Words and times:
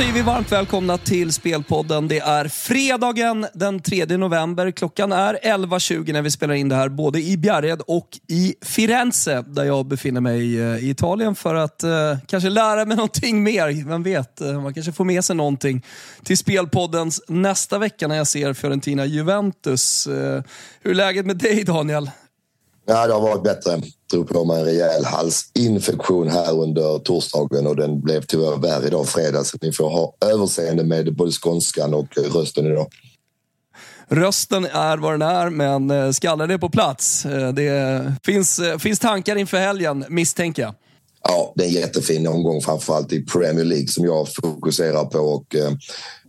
Säger 0.00 0.12
vi 0.12 0.22
varmt 0.22 0.52
välkomna 0.52 0.98
till 0.98 1.32
Spelpodden. 1.32 2.08
Det 2.08 2.18
är 2.18 2.48
fredagen 2.48 3.46
den 3.54 3.80
3 3.80 4.06
november. 4.06 4.70
Klockan 4.70 5.12
är 5.12 5.38
11.20 5.42 6.12
när 6.12 6.22
vi 6.22 6.30
spelar 6.30 6.54
in 6.54 6.68
det 6.68 6.74
här, 6.74 6.88
både 6.88 7.22
i 7.22 7.36
Bjärred 7.36 7.80
och 7.86 8.08
i 8.28 8.54
Firenze, 8.62 9.44
där 9.46 9.64
jag 9.64 9.86
befinner 9.86 10.20
mig 10.20 10.60
eh, 10.60 10.84
i 10.84 10.90
Italien 10.90 11.34
för 11.34 11.54
att 11.54 11.82
eh, 11.82 12.18
kanske 12.26 12.50
lära 12.50 12.84
mig 12.84 12.96
någonting 12.96 13.42
mer. 13.42 13.88
Vem 13.88 14.02
vet, 14.02 14.40
eh, 14.40 14.62
man 14.62 14.74
kanske 14.74 14.92
får 14.92 15.04
med 15.04 15.24
sig 15.24 15.36
någonting 15.36 15.84
till 16.24 16.38
Spelpoddens 16.38 17.22
nästa 17.28 17.78
vecka 17.78 18.08
när 18.08 18.16
jag 18.16 18.26
ser 18.26 18.52
Fiorentina 18.52 19.06
Juventus. 19.06 20.06
Eh, 20.06 20.42
hur 20.80 20.90
är 20.90 20.94
läget 20.94 21.26
med 21.26 21.36
dig 21.36 21.64
Daniel? 21.64 22.10
Ja, 22.86 23.06
det 23.06 23.12
har 23.12 23.20
varit 23.20 23.42
bättre. 23.42 23.80
Drog 24.12 24.28
på 24.28 24.44
mig 24.44 24.58
en 24.60 24.64
rejäl 24.64 25.04
halsinfektion 25.04 26.28
här 26.28 26.52
under 26.60 26.98
torsdagen 26.98 27.66
och 27.66 27.76
den 27.76 28.00
blev 28.00 28.22
tyvärr 28.22 28.56
värre 28.56 28.86
idag 28.86 29.08
fredag. 29.08 29.44
Så 29.44 29.56
ni 29.62 29.72
får 29.72 29.90
ha 29.90 30.14
överseende 30.20 30.84
med 30.84 31.16
både 31.16 31.32
skånskan 31.32 31.94
och 31.94 32.06
rösten 32.34 32.66
idag. 32.66 32.86
Rösten 34.08 34.64
är 34.64 34.96
vad 34.96 35.12
den 35.12 35.22
är, 35.22 35.50
men 35.50 35.90
eh, 35.90 36.10
skallen 36.10 36.50
är 36.50 36.58
på 36.58 36.70
plats. 36.70 37.26
Eh, 37.26 37.48
Det 37.48 38.12
finns, 38.24 38.58
eh, 38.58 38.78
finns 38.78 38.98
tankar 38.98 39.36
inför 39.36 39.56
helgen, 39.58 40.04
misstänker 40.08 40.62
jag. 40.62 40.74
Ja, 41.22 41.52
det 41.56 41.64
är 41.64 41.68
en 41.68 41.74
jättefin 41.74 42.26
omgång 42.26 42.60
framförallt 42.60 43.12
i 43.12 43.24
Premier 43.24 43.64
League 43.64 43.88
som 43.88 44.04
jag 44.04 44.34
fokuserar 44.34 45.04
på. 45.04 45.18
Och, 45.18 45.56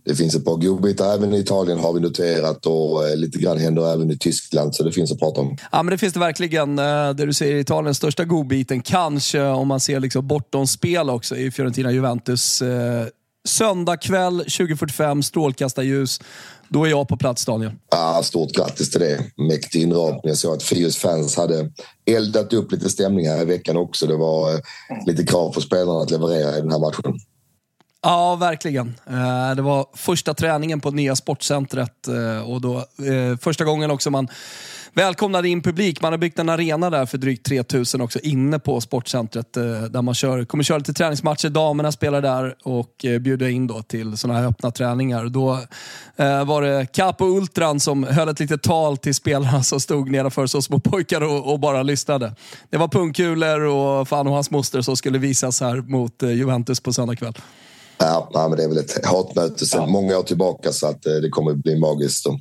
det 0.04 0.14
finns 0.14 0.34
ett 0.34 0.44
par 0.44 0.56
godbitar 0.56 1.14
även 1.14 1.34
i 1.34 1.38
Italien 1.38 1.78
har 1.78 1.92
vi 1.92 2.00
noterat 2.00 2.66
och 2.66 3.08
eh, 3.08 3.16
lite 3.16 3.38
grann 3.38 3.58
händer 3.58 3.92
även 3.94 4.10
i 4.10 4.18
Tyskland 4.18 4.74
så 4.74 4.82
det 4.82 4.92
finns 4.92 5.12
att 5.12 5.18
prata 5.18 5.40
om. 5.40 5.56
Ja, 5.72 5.82
men 5.82 5.90
det 5.90 5.98
finns 5.98 6.14
det 6.14 6.20
verkligen. 6.20 6.78
Eh, 6.78 7.10
Det 7.10 7.26
du 7.26 7.32
säger 7.32 7.54
i 7.56 7.60
Italien, 7.60 7.94
största 7.94 8.24
godbiten, 8.24 8.82
kanske 8.82 9.42
om 9.42 9.68
man 9.68 9.80
ser 9.80 10.00
liksom 10.00 10.26
bortom 10.26 10.66
spel 10.66 11.10
också 11.10 11.36
i 11.36 11.50
Fiorentina-Juventus. 11.50 12.62
Eh, 12.62 13.06
Söndag 13.44 13.96
kväll 13.96 14.44
20.45, 14.46 15.22
strålkastarljus. 15.22 16.20
Då 16.68 16.84
är 16.84 16.90
jag 16.90 17.08
på 17.08 17.16
plats, 17.16 17.44
Daniel. 17.44 17.72
Ja, 17.90 18.20
stort 18.24 18.52
grattis 18.52 18.90
till 18.90 19.00
det. 19.00 19.24
Mäktig 19.36 19.82
inramning. 19.82 20.20
Jag 20.22 20.36
såg 20.36 20.54
att 20.56 20.62
Fios 20.62 20.96
fans 20.96 21.36
hade 21.36 21.70
eldat 22.10 22.52
upp 22.52 22.72
lite 22.72 22.90
stämning 22.90 23.28
här 23.28 23.42
i 23.42 23.44
veckan 23.44 23.76
också. 23.76 24.06
Det 24.06 24.16
var 24.16 24.60
lite 25.06 25.26
krav 25.26 25.52
på 25.52 25.60
spelarna 25.60 26.00
att 26.00 26.10
leverera 26.10 26.58
i 26.58 26.60
den 26.60 26.72
här 26.72 26.78
matchen. 26.78 27.18
Ja, 28.04 28.36
verkligen. 28.36 28.94
Eh, 29.06 29.54
det 29.56 29.62
var 29.62 29.86
första 29.94 30.34
träningen 30.34 30.80
på 30.80 30.90
nya 30.90 31.16
sportcentret 31.16 32.08
eh, 32.08 32.50
och 32.50 32.60
då 32.60 32.76
eh, 32.78 33.38
första 33.40 33.64
gången 33.64 33.90
också 33.90 34.10
man 34.10 34.28
välkomnade 34.94 35.48
in 35.48 35.62
publik. 35.62 36.02
Man 36.02 36.12
har 36.12 36.18
byggt 36.18 36.38
en 36.38 36.48
arena 36.48 36.90
där 36.90 37.06
för 37.06 37.18
drygt 37.18 37.46
3000 37.46 38.00
också 38.00 38.18
inne 38.18 38.58
på 38.58 38.80
sportcentret 38.80 39.52
där 39.90 40.02
man 40.02 40.14
kör, 40.14 40.44
kommer 40.44 40.64
köra 40.64 40.78
lite 40.78 40.92
träningsmatcher. 40.92 41.48
Damerna 41.48 41.92
spelar 41.92 42.22
där 42.22 42.54
och 42.62 42.94
bjuder 43.20 43.48
in 43.48 43.66
då 43.66 43.82
till 43.82 44.16
sådana 44.16 44.40
här 44.40 44.46
öppna 44.46 44.70
träningar. 44.70 45.24
Då 45.24 45.58
var 46.46 46.62
det 46.62 46.86
Capo 46.92 47.24
Ultran 47.24 47.80
som 47.80 48.04
höll 48.04 48.28
ett 48.28 48.40
litet 48.40 48.62
tal 48.62 48.96
till 48.96 49.14
spelarna 49.14 49.62
som 49.62 49.80
stod 49.80 50.10
nedanför 50.10 50.46
så 50.46 50.62
små 50.62 50.78
pojkar 50.78 51.20
och, 51.20 51.52
och 51.52 51.60
bara 51.60 51.82
lyssnade. 51.82 52.34
Det 52.70 52.76
var 52.76 52.88
pungkulor 52.88 53.60
och 53.60 54.08
fan 54.08 54.26
och 54.26 54.34
hans 54.34 54.50
moster 54.50 54.80
som 54.80 54.96
skulle 54.96 55.18
visas 55.18 55.60
här 55.60 55.76
mot 55.76 56.22
Juventus 56.22 56.80
på 56.80 56.92
söndag 56.92 57.16
kväll. 57.16 57.34
Ja, 57.98 58.30
ja, 58.32 58.48
men 58.48 58.58
det 58.58 58.64
är 58.64 58.68
väl 58.68 58.78
ett 58.78 59.06
hatmöte 59.06 59.66
sedan 59.66 59.90
många 59.90 60.18
år 60.18 60.22
tillbaka 60.22 60.72
så 60.72 60.86
att 60.86 61.06
eh, 61.06 61.14
det 61.14 61.28
kommer 61.28 61.54
bli 61.54 61.78
magiskt. 61.78 62.26
Och 62.26 62.40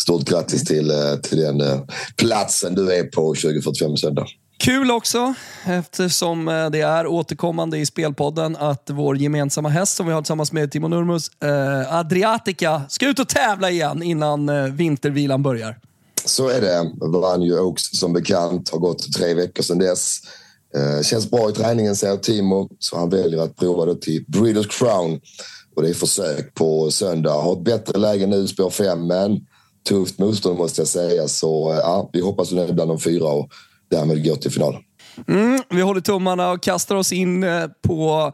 stort 0.00 0.24
grattis 0.24 0.64
till, 0.64 0.90
eh, 0.90 1.14
till 1.22 1.38
den 1.38 1.60
eh, 1.60 1.80
platsen 2.16 2.74
du 2.74 2.94
är 2.94 3.04
på 3.04 3.34
2045 3.34 3.96
söndag. 3.96 4.26
Kul 4.58 4.90
också, 4.90 5.34
eftersom 5.66 6.44
det 6.72 6.80
är 6.80 7.06
återkommande 7.06 7.78
i 7.78 7.86
spelpodden, 7.86 8.56
att 8.56 8.90
vår 8.92 9.16
gemensamma 9.16 9.68
häst 9.68 9.96
som 9.96 10.06
vi 10.06 10.12
har 10.12 10.22
tillsammans 10.22 10.52
med 10.52 10.72
Timo 10.72 10.88
Nurmus, 10.88 11.30
eh, 11.42 11.94
Adriatica, 11.94 12.82
ska 12.88 13.08
ut 13.08 13.18
och 13.18 13.28
tävla 13.28 13.70
igen 13.70 14.02
innan 14.02 14.48
eh, 14.48 14.64
vintervilan 14.64 15.42
börjar. 15.42 15.78
Så 16.24 16.48
är 16.48 16.60
det. 16.60 16.92
Vann 17.00 17.42
ju 17.42 17.58
Oaks 17.60 17.82
som 17.82 18.12
bekant. 18.12 18.70
Har 18.70 18.78
gått 18.78 19.12
tre 19.12 19.34
veckor 19.34 19.62
sedan 19.62 19.78
dess. 19.78 20.20
Eh, 20.76 21.02
känns 21.02 21.30
bra 21.30 21.50
i 21.50 21.52
träningen 21.52 21.96
säger 21.96 22.16
Timo. 22.16 22.68
Så 22.78 22.96
han 22.96 23.10
väljer 23.10 23.42
att 23.42 23.56
prova 23.56 23.94
till 23.94 24.24
Breeders 24.28 24.78
Crown. 24.78 25.20
Och 25.76 25.82
det 25.82 25.88
är 25.88 25.94
försök 25.94 26.54
på 26.54 26.90
söndag. 26.90 27.32
Har 27.32 27.52
ett 27.52 27.64
bättre 27.64 27.98
läge 27.98 28.26
nu, 28.26 28.46
spår 28.46 28.70
fem, 28.70 29.06
men 29.06 29.40
tufft 29.88 30.18
motstånd 30.18 30.58
måste 30.58 30.80
jag 30.80 30.88
säga. 30.88 31.28
Så 31.28 31.72
eh, 31.72 31.78
ja, 31.78 32.10
vi 32.12 32.20
hoppas 32.20 32.48
att 32.48 32.56
nu 32.56 32.62
är 32.62 32.72
bland 32.72 32.90
de 32.90 33.00
fyra 33.00 33.28
och 33.28 33.48
därmed 33.90 34.24
går 34.24 34.36
till 34.36 34.50
final. 34.50 34.76
Mm, 35.28 35.60
vi 35.70 35.80
håller 35.80 36.00
tummarna 36.00 36.50
och 36.50 36.62
kastar 36.62 36.96
oss 36.96 37.12
in 37.12 37.42
eh, 37.42 37.66
på 37.82 38.32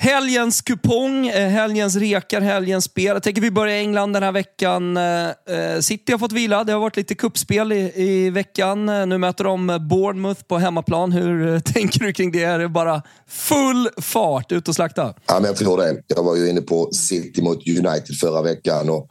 helgens 0.00 0.62
kupong, 0.62 1.28
eh, 1.28 1.48
helgens 1.48 1.96
rekar, 1.96 2.40
helgens 2.40 2.84
spel. 2.84 3.04
Jag 3.04 3.22
tänker 3.22 3.42
vi 3.42 3.50
börjar 3.50 3.74
i 3.74 3.78
England 3.78 4.12
den 4.12 4.22
här 4.22 4.32
veckan. 4.32 4.96
Eh, 4.96 5.28
eh, 5.28 5.80
City 5.80 6.12
har 6.12 6.18
fått 6.18 6.32
vila. 6.32 6.64
Det 6.64 6.72
har 6.72 6.80
varit 6.80 6.96
lite 6.96 7.14
kuppspel 7.14 7.72
i, 7.72 7.92
i 7.94 8.30
veckan. 8.30 8.86
Nu 8.86 9.18
möter 9.18 9.44
de 9.44 9.88
Bournemouth 9.90 10.42
på 10.42 10.58
hemmaplan. 10.58 11.12
Hur 11.12 11.60
tänker 11.74 12.00
du 12.00 12.12
kring 12.12 12.32
det? 12.32 12.42
Är 12.42 12.58
det 12.58 12.68
bara 12.68 13.02
full 13.28 13.88
fart 13.96 14.52
ut 14.52 14.68
och 14.68 14.74
slakta? 14.74 15.14
Ja, 15.26 15.34
men 15.34 15.44
jag 15.44 15.56
tror 15.56 15.78
det. 15.78 16.02
Jag 16.06 16.22
var 16.22 16.36
ju 16.36 16.50
inne 16.50 16.60
på 16.60 16.90
City 16.92 17.42
mot 17.42 17.66
United 17.66 18.16
förra 18.20 18.42
veckan 18.42 18.90
och 18.90 19.10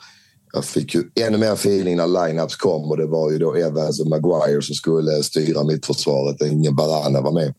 jag 0.57 0.65
fick 0.65 0.95
ju 0.95 1.04
ännu 1.19 1.38
mer 1.38 1.54
feeling 1.54 1.98
när 1.98 2.07
lineups 2.07 2.56
kom 2.56 2.92
och 2.92 2.98
det 2.98 3.07
var 3.07 3.31
ju 3.31 3.38
då 3.38 3.56
Evans 3.56 4.00
och 4.00 4.07
Maguire 4.07 4.62
som 4.62 4.75
skulle 4.75 5.24
styra 5.24 5.63
mittförsvaret. 5.63 6.42
Ingen 6.42 6.75
Barana 6.75 7.21
var 7.21 7.31
med. 7.31 7.54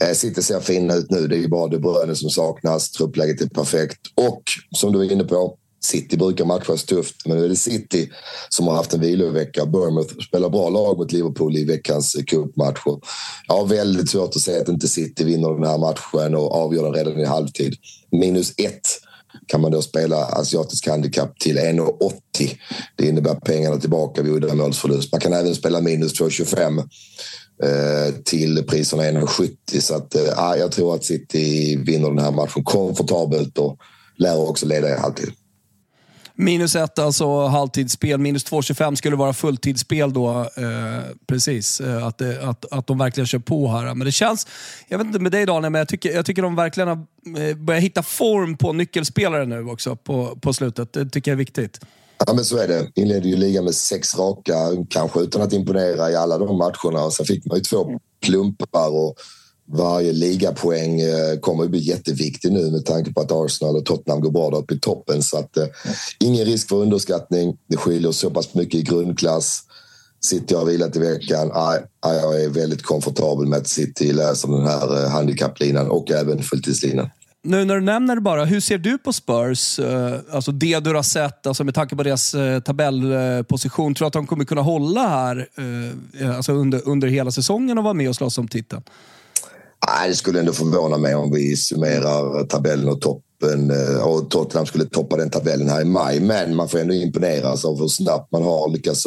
Eh, 0.00 0.14
City 0.14 0.42
ser 0.42 0.60
fina 0.60 0.94
ut 0.94 1.10
nu. 1.10 1.26
Det 1.26 1.36
är 1.36 1.40
ju 1.40 1.48
bara 1.48 1.68
De 1.68 1.78
Bruyne 1.78 2.14
som 2.14 2.30
saknas. 2.30 2.90
Truppläget 2.90 3.40
är 3.40 3.46
perfekt. 3.46 4.00
Och 4.14 4.42
som 4.76 4.92
du 4.92 4.98
var 4.98 5.12
inne 5.12 5.24
på, 5.24 5.56
City 5.84 6.16
brukar 6.16 6.44
matchas 6.44 6.84
tufft, 6.84 7.26
men 7.26 7.36
nu 7.36 7.44
är 7.44 7.48
det 7.48 7.56
City 7.56 8.10
som 8.48 8.66
har 8.66 8.74
haft 8.74 8.94
en 8.94 9.00
vilovecka. 9.00 9.66
Bournemouth 9.66 10.14
spelar 10.28 10.48
bra 10.48 10.68
lag 10.68 10.98
mot 10.98 11.12
Liverpool 11.12 11.56
i 11.56 11.64
veckans 11.64 12.16
cupmatcher. 12.26 13.00
Jag 13.48 13.54
har 13.54 13.66
väldigt 13.66 14.10
svårt 14.10 14.36
att 14.36 14.42
säga 14.42 14.62
att 14.62 14.68
inte 14.68 14.88
City 14.88 15.24
vinner 15.24 15.50
den 15.50 15.64
här 15.64 15.78
matchen 15.78 16.34
och 16.34 16.54
avgör 16.54 16.84
den 16.84 16.94
redan 16.94 17.20
i 17.20 17.24
halvtid. 17.24 17.74
Minus 18.10 18.54
ett 18.56 19.03
kan 19.46 19.60
man 19.60 19.70
då 19.72 19.82
spela 19.82 20.24
asiatisk 20.24 20.88
handikapp 20.88 21.38
till 21.38 21.58
1,80. 21.58 22.10
Det 22.96 23.06
innebär 23.06 23.34
pengarna 23.34 23.76
tillbaka 23.76 24.22
vid 24.22 24.32
uddamålsförlust. 24.32 25.12
Man 25.12 25.20
kan 25.20 25.32
även 25.32 25.54
spela 25.54 25.80
minus 25.80 26.20
2,25 26.20 26.78
eh, 27.62 28.14
till 28.24 28.64
priserna 28.66 29.02
1,70. 29.02 29.80
Så 29.80 29.94
att, 29.94 30.14
eh, 30.14 30.58
jag 30.58 30.72
tror 30.72 30.94
att 30.94 31.04
City 31.04 31.76
vinner 31.76 32.08
den 32.08 32.18
här 32.18 32.32
matchen 32.32 32.64
komfortabelt 32.64 33.58
och 33.58 33.78
lär 34.16 34.48
också 34.48 34.66
leda 34.66 34.88
i 34.88 35.00
halvtid. 35.00 35.30
Minus 36.36 36.76
ett 36.76 36.98
alltså 36.98 37.46
halvtidsspel, 37.46 38.18
minus 38.20 38.46
2,25 38.46 38.94
skulle 38.94 39.16
vara 39.16 39.32
fulltidsspel 39.32 40.12
då. 40.12 40.40
Eh, 40.40 41.02
precis, 41.26 41.80
eh, 41.80 42.06
att, 42.06 42.18
det, 42.18 42.42
att, 42.42 42.72
att 42.72 42.86
de 42.86 42.98
verkligen 42.98 43.26
kör 43.26 43.38
på 43.38 43.68
här. 43.68 43.94
Men 43.94 44.04
det 44.04 44.12
känns, 44.12 44.46
jag 44.88 44.98
vet 44.98 45.06
inte 45.06 45.18
med 45.18 45.32
dig 45.32 45.46
Daniel, 45.46 45.72
men 45.72 45.78
jag 45.78 45.88
tycker, 45.88 46.14
jag 46.14 46.26
tycker 46.26 46.42
de 46.42 46.56
verkligen 46.56 46.88
har 46.88 46.98
eh, 47.38 47.56
börjat 47.56 47.82
hitta 47.82 48.02
form 48.02 48.56
på 48.56 48.72
nyckelspelare 48.72 49.46
nu 49.46 49.64
också 49.64 49.96
på, 49.96 50.38
på 50.40 50.52
slutet. 50.52 50.92
Det 50.92 51.10
tycker 51.10 51.30
jag 51.30 51.36
är 51.36 51.38
viktigt. 51.38 51.80
Ja, 52.26 52.34
men 52.34 52.44
så 52.44 52.56
är 52.56 52.68
det. 52.68 52.90
Inledde 52.94 53.28
ju 53.28 53.36
ligan 53.36 53.64
med 53.64 53.74
sex 53.74 54.18
raka, 54.18 54.54
kanske 54.90 55.20
utan 55.20 55.42
att 55.42 55.52
imponera 55.52 56.10
i 56.10 56.16
alla 56.16 56.38
de 56.38 56.58
matcherna. 56.58 57.10
Sen 57.10 57.26
fick 57.26 57.46
man 57.46 57.56
ju 57.56 57.62
två 57.62 58.00
plumpar 58.26 58.88
och 58.88 59.14
varje 59.66 60.12
ligapoäng 60.12 61.00
eh, 61.00 61.38
kommer 61.40 61.64
att 61.64 61.70
bli 61.70 61.80
jätteviktig 61.80 62.52
nu 62.52 62.70
med 62.70 62.84
tanke 62.84 63.12
på 63.12 63.20
att 63.20 63.32
Arsenal 63.32 63.76
och 63.76 63.84
Tottenham 63.84 64.20
går 64.20 64.30
bra 64.30 64.50
där 64.50 64.58
uppe 64.58 64.74
i 64.74 64.78
toppen. 64.78 65.22
Så 65.22 65.38
att, 65.38 65.56
eh, 65.56 65.66
ingen 66.18 66.44
risk 66.44 66.68
för 66.68 66.76
underskattning. 66.76 67.56
Det 67.68 67.76
skiljer 67.76 68.12
så 68.12 68.30
pass 68.30 68.54
mycket 68.54 68.80
i 68.80 68.82
grundklass. 68.82 69.62
City 70.24 70.54
har 70.54 70.64
vilat 70.64 70.96
i 70.96 70.98
veckan. 70.98 71.50
Jag 72.00 72.42
är 72.42 72.48
väldigt 72.48 72.82
komfortabel 72.82 73.46
med 73.46 73.58
att 73.58 73.68
City 73.68 74.12
läser 74.12 74.48
den 74.48 74.66
här 74.66 75.04
eh, 75.04 75.10
handikapplinan 75.10 75.90
och 75.90 76.10
även 76.10 76.42
fulltidslinan. 76.42 77.10
Nu 77.42 77.64
när 77.64 77.74
du 77.74 77.80
nämner 77.80 78.14
det 78.14 78.20
bara, 78.20 78.44
hur 78.44 78.60
ser 78.60 78.78
du 78.78 78.98
på 78.98 79.12
Spurs? 79.12 79.78
Eh, 79.78 80.14
alltså 80.32 80.52
det 80.52 80.80
du 80.80 80.94
har 80.94 81.02
sett, 81.02 81.46
alltså 81.46 81.64
med 81.64 81.74
tanke 81.74 81.96
på 81.96 82.02
deras 82.02 82.34
eh, 82.34 82.60
tabellposition. 82.60 83.94
Tror 83.94 84.04
du 84.04 84.06
att 84.06 84.12
de 84.12 84.26
kommer 84.26 84.44
kunna 84.44 84.60
hålla 84.60 85.08
här 85.08 85.48
alltså 86.36 86.52
under, 86.52 86.88
under 86.88 87.08
hela 87.08 87.30
säsongen 87.30 87.78
och 87.78 87.84
vara 87.84 87.94
med 87.94 88.08
och 88.08 88.16
slåss 88.16 88.38
om 88.38 88.48
titeln? 88.48 88.82
Nej, 89.86 90.08
det 90.08 90.14
skulle 90.14 90.40
ändå 90.40 90.52
förvåna 90.52 90.98
mig 90.98 91.14
om 91.14 91.32
vi 91.32 91.56
summerar 91.56 92.46
tabellen 92.46 92.88
och 92.88 93.00
toppen 93.00 93.70
eh, 93.70 94.08
och 94.08 94.30
Tottenham 94.30 94.66
skulle 94.66 94.84
toppa 94.84 95.16
den 95.16 95.30
tabellen 95.30 95.68
här 95.68 95.80
i 95.80 95.84
maj. 95.84 96.20
Men 96.20 96.56
man 96.56 96.68
får 96.68 96.78
ändå 96.78 96.94
imponeras 96.94 97.64
av 97.64 97.78
hur 97.78 97.88
snabbt 97.88 98.32
man 98.32 98.42
har 98.42 98.68
lyckats 98.68 99.04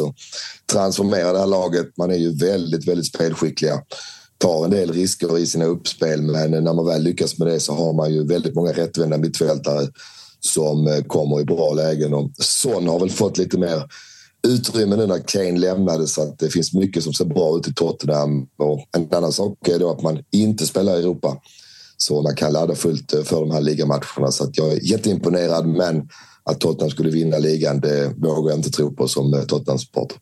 transformera 0.72 1.32
det 1.32 1.38
här 1.38 1.46
laget. 1.46 1.96
Man 1.96 2.10
är 2.10 2.16
ju 2.16 2.36
väldigt, 2.36 2.88
väldigt 2.88 3.06
spelskickliga. 3.06 3.82
Tar 4.38 4.64
en 4.64 4.70
del 4.70 4.92
risker 4.92 5.38
i 5.38 5.46
sina 5.46 5.64
uppspel 5.64 6.22
men 6.22 6.50
när 6.50 6.74
man 6.74 6.86
väl 6.86 7.02
lyckas 7.02 7.38
med 7.38 7.48
det 7.48 7.60
så 7.60 7.74
har 7.74 7.92
man 7.92 8.12
ju 8.12 8.26
väldigt 8.26 8.54
många 8.54 8.72
rättvända 8.72 9.18
mittfältare 9.18 9.88
som 10.40 10.86
eh, 10.86 11.02
kommer 11.02 11.40
i 11.40 11.44
bra 11.44 11.72
lägen. 11.72 12.14
Och 12.14 12.30
Son 12.38 12.88
har 12.88 13.00
väl 13.00 13.10
fått 13.10 13.38
lite 13.38 13.58
mer 13.58 13.82
utrymme 14.46 14.96
nu 14.96 15.06
när 15.06 15.18
Kane 15.18 15.58
lämnade 15.58 16.06
så 16.06 16.22
att 16.22 16.38
det 16.38 16.50
finns 16.50 16.74
mycket 16.74 17.04
som 17.04 17.12
ser 17.12 17.24
bra 17.24 17.58
ut 17.58 17.68
i 17.68 17.74
Tottenham. 17.74 18.46
Och 18.56 18.88
en 18.96 19.14
annan 19.14 19.32
sak 19.32 19.68
är 19.68 19.78
då 19.78 19.90
att 19.90 20.02
man 20.02 20.18
inte 20.30 20.66
spelar 20.66 20.96
i 20.96 21.00
Europa. 21.00 21.36
Så 21.96 22.22
man 22.22 22.36
kan 22.36 22.52
ladda 22.52 22.74
fullt 22.74 23.14
eh, 23.14 23.22
för 23.22 23.40
de 23.40 23.50
här 23.50 23.60
ligamatcherna. 23.60 24.30
Så 24.30 24.44
att 24.44 24.58
jag 24.58 24.72
är 24.72 24.90
jätteimponerad 24.90 25.66
men 25.66 26.08
att 26.44 26.60
Tottenham 26.60 26.90
skulle 26.90 27.10
vinna 27.10 27.38
ligan 27.38 27.80
det 27.80 28.14
vågar 28.16 28.50
jag 28.50 28.58
inte 28.58 28.70
tro 28.70 28.94
på 28.94 29.08
som 29.08 29.34
eh, 29.34 29.40
Tottenham-supporter. 29.40 30.18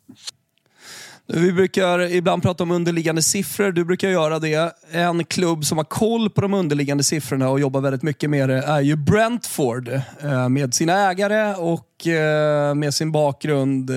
Vi 1.28 1.52
brukar 1.52 1.98
ibland 2.00 2.42
prata 2.42 2.62
om 2.62 2.70
underliggande 2.70 3.22
siffror. 3.22 3.72
Du 3.72 3.84
brukar 3.84 4.08
göra 4.08 4.38
det. 4.38 4.72
En 4.90 5.24
klubb 5.24 5.64
som 5.64 5.78
har 5.78 5.84
koll 5.84 6.30
på 6.30 6.40
de 6.40 6.54
underliggande 6.54 7.04
siffrorna 7.04 7.50
och 7.50 7.60
jobbar 7.60 7.80
väldigt 7.80 8.02
mycket 8.02 8.30
med 8.30 8.48
det 8.48 8.62
är 8.62 8.80
ju 8.80 8.96
Brentford. 8.96 9.88
Eh, 10.20 10.48
med 10.48 10.74
sina 10.74 11.10
ägare 11.10 11.54
och 11.54 11.95
back 11.96 12.06
eh, 12.06 12.74
med 12.74 12.94
sin 12.94 13.12
bakgrund. 13.12 13.90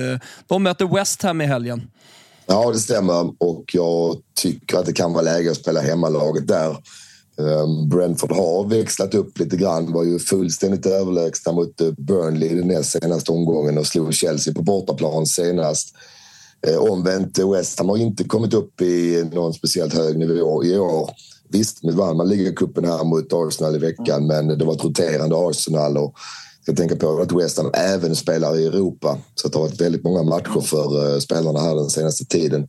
De 0.46 0.62
möter 0.62 0.94
West 0.94 1.22
Ham 1.22 1.40
i 1.40 1.46
helgen. 1.46 1.90
Ja, 2.46 2.70
det 2.70 2.78
stämmer. 2.78 3.32
Och 3.38 3.64
jag 3.72 4.16
tycker 4.34 4.78
att 4.78 4.86
det 4.86 4.92
kan 4.92 5.12
vara 5.12 5.22
läge 5.22 5.50
att 5.50 5.56
spela 5.56 5.80
hemmalaget 5.80 6.48
där. 6.48 6.76
Ehm, 7.38 7.88
Brentford 7.88 8.32
har 8.32 8.68
växlat 8.68 9.14
upp 9.14 9.38
lite 9.38 9.56
grann. 9.56 9.92
Var 9.92 10.04
ju 10.04 10.18
fullständigt 10.18 10.86
överlägsna 10.86 11.52
mot 11.52 11.80
eh, 11.80 11.90
Burnley 11.98 12.48
i 12.48 12.54
den 12.54 12.68
näst 12.68 12.90
senaste 12.90 13.32
omgången 13.32 13.78
och 13.78 13.86
slog 13.86 14.14
Chelsea 14.14 14.54
på 14.54 14.62
bortaplan 14.62 15.26
senast. 15.26 15.94
Eh, 16.66 16.76
omvänt, 16.76 17.38
West 17.38 17.78
Ham 17.78 17.88
har 17.88 17.96
inte 17.96 18.24
kommit 18.24 18.54
upp 18.54 18.80
i 18.80 19.28
någon 19.32 19.54
speciellt 19.54 19.94
hög 19.94 20.18
nivå 20.18 20.64
i 20.64 20.78
år. 20.78 21.10
Visst, 21.48 21.82
nu 21.82 21.92
vann 21.92 22.16
man 22.16 22.28
ligacupen 22.28 22.84
här 22.84 23.04
mot 23.04 23.32
Arsenal 23.32 23.76
i 23.76 23.78
veckan, 23.78 24.26
men 24.26 24.58
det 24.58 24.64
var 24.64 24.74
ett 24.74 24.84
roterande 24.84 25.36
Arsenal. 25.36 25.96
Och 25.96 26.14
jag 26.70 26.76
tänka 26.76 26.96
på 26.96 27.20
att 27.20 27.32
West 27.32 27.56
Ham 27.56 27.70
även 27.74 28.16
spelar 28.16 28.58
i 28.58 28.66
Europa. 28.66 29.18
Så 29.34 29.48
det 29.48 29.58
har 29.58 29.62
varit 29.62 29.80
väldigt 29.80 30.04
många 30.04 30.22
matcher 30.22 30.60
för 30.60 31.14
eh, 31.14 31.18
spelarna 31.18 31.60
här 31.60 31.74
den 31.74 31.90
senaste 31.90 32.24
tiden. 32.24 32.68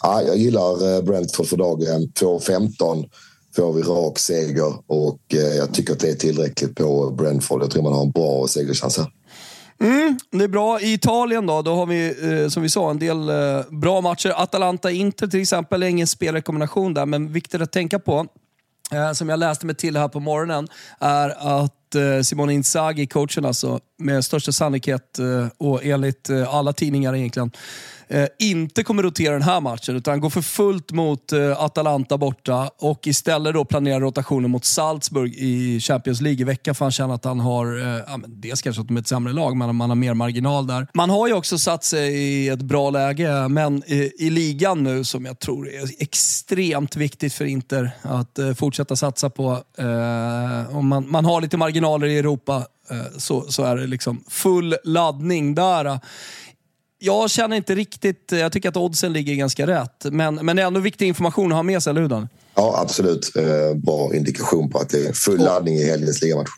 Ah, 0.00 0.20
jag 0.20 0.36
gillar 0.36 0.96
eh, 0.96 1.02
Brentford 1.02 1.46
för 1.46 1.56
dagen. 1.56 2.12
2-15 2.20 3.08
får 3.56 3.72
vi 3.72 3.82
rak 3.82 4.18
seger 4.18 4.74
och 4.86 5.20
eh, 5.34 5.56
jag 5.56 5.74
tycker 5.74 5.92
att 5.92 6.00
det 6.00 6.10
är 6.10 6.14
tillräckligt 6.14 6.74
på 6.74 7.10
Brentford. 7.10 7.62
Jag 7.62 7.70
tror 7.70 7.82
man 7.82 7.92
har 7.92 8.02
en 8.02 8.10
bra 8.10 8.46
segerchans 8.48 8.98
här. 8.98 9.06
Mm, 9.80 10.18
det 10.30 10.44
är 10.44 10.48
bra. 10.48 10.80
I 10.80 10.92
Italien 10.92 11.46
då, 11.46 11.62
då 11.62 11.74
har 11.74 11.86
vi 11.86 12.14
eh, 12.42 12.48
som 12.48 12.62
vi 12.62 12.68
sa 12.68 12.90
en 12.90 12.98
del 12.98 13.28
eh, 13.28 13.62
bra 13.70 14.00
matcher. 14.00 14.32
Atalanta-Inter 14.36 15.26
till 15.26 15.40
exempel, 15.40 15.82
är 15.82 15.86
ingen 15.86 16.06
spelrekommendation 16.06 16.94
där, 16.94 17.06
men 17.06 17.32
viktigt 17.32 17.60
att 17.62 17.72
tänka 17.72 17.98
på, 17.98 18.26
eh, 18.92 19.12
som 19.12 19.28
jag 19.28 19.38
läste 19.38 19.66
mig 19.66 19.74
till 19.74 19.96
här 19.96 20.08
på 20.08 20.20
morgonen, 20.20 20.68
är 21.00 21.60
att 21.62 21.74
Eh, 21.94 22.22
Simone 22.22 22.54
Inzaghi, 22.54 23.06
coachen 23.06 23.44
alltså, 23.44 23.80
med 23.98 24.24
största 24.24 24.52
sannolikhet 24.52 25.18
eh, 25.18 25.46
och 25.58 25.84
enligt 25.84 26.30
eh, 26.30 26.54
alla 26.54 26.72
tidningar 26.72 27.14
egentligen, 27.14 27.50
inte 28.38 28.84
kommer 28.84 29.02
rotera 29.02 29.32
den 29.32 29.42
här 29.42 29.60
matchen 29.60 29.96
utan 29.96 30.20
går 30.20 30.30
för 30.30 30.42
fullt 30.42 30.92
mot 30.92 31.32
Atalanta 31.56 32.18
borta 32.18 32.70
och 32.78 33.06
istället 33.06 33.54
då 33.54 33.64
planerar 33.64 34.00
rotationen 34.00 34.50
mot 34.50 34.64
Salzburg 34.64 35.34
i 35.34 35.80
Champions 35.80 36.20
League 36.20 36.40
i 36.40 36.44
veckan 36.44 36.74
för 36.74 36.84
han 36.84 36.92
känner 36.92 37.14
att 37.14 37.24
han 37.24 37.40
har, 37.40 37.66
ja, 38.08 38.16
men 38.16 38.40
dels 38.40 38.62
kanske 38.62 38.82
att 38.82 38.88
de 38.88 38.96
är 38.96 39.00
ett 39.00 39.08
sämre 39.08 39.32
lag, 39.32 39.56
men 39.56 39.76
man 39.76 39.90
har 39.90 39.96
mer 39.96 40.14
marginal 40.14 40.66
där. 40.66 40.86
Man 40.94 41.10
har 41.10 41.28
ju 41.28 41.34
också 41.34 41.58
satt 41.58 41.84
sig 41.84 42.14
i 42.14 42.48
ett 42.48 42.62
bra 42.62 42.90
läge, 42.90 43.48
men 43.48 43.82
i, 43.86 44.12
i 44.18 44.30
ligan 44.30 44.82
nu 44.82 45.04
som 45.04 45.24
jag 45.24 45.38
tror 45.38 45.68
är 45.68 45.84
extremt 45.98 46.96
viktigt 46.96 47.34
för 47.34 47.44
Inter 47.44 47.90
att 48.02 48.58
fortsätta 48.58 48.96
satsa 48.96 49.30
på. 49.30 49.58
Eh, 49.78 50.80
man, 50.80 51.10
man 51.10 51.24
har 51.24 51.40
lite 51.40 51.56
marginal 51.56 51.81
marginaler 51.82 52.06
i 52.06 52.18
Europa 52.18 52.66
eh, 52.90 53.18
så, 53.18 53.42
så 53.48 53.64
är 53.64 53.76
det 53.76 53.86
liksom 53.86 54.24
full 54.28 54.76
laddning 54.84 55.54
där. 55.54 56.00
Jag 56.98 57.30
känner 57.30 57.56
inte 57.56 57.74
riktigt, 57.74 58.32
jag 58.32 58.52
tycker 58.52 58.68
att 58.68 58.76
oddsen 58.76 59.12
ligger 59.12 59.34
ganska 59.34 59.66
rätt. 59.66 60.04
Men, 60.04 60.34
men 60.34 60.56
det 60.56 60.62
är 60.62 60.66
ändå 60.66 60.80
viktig 60.80 61.06
information 61.06 61.52
att 61.52 61.56
ha 61.56 61.62
med 61.62 61.82
sig, 61.82 61.90
eller 61.90 62.00
hur 62.00 62.08
Dan? 62.08 62.28
Ja, 62.54 62.78
absolut. 62.82 63.36
Eh, 63.36 63.74
bra 63.74 64.14
indikation 64.14 64.70
på 64.70 64.78
att 64.78 64.88
det 64.88 65.06
är 65.06 65.12
full 65.12 65.40
laddning 65.40 65.74
i 65.74 65.84
helgens 65.84 66.22
ligamatch. 66.22 66.50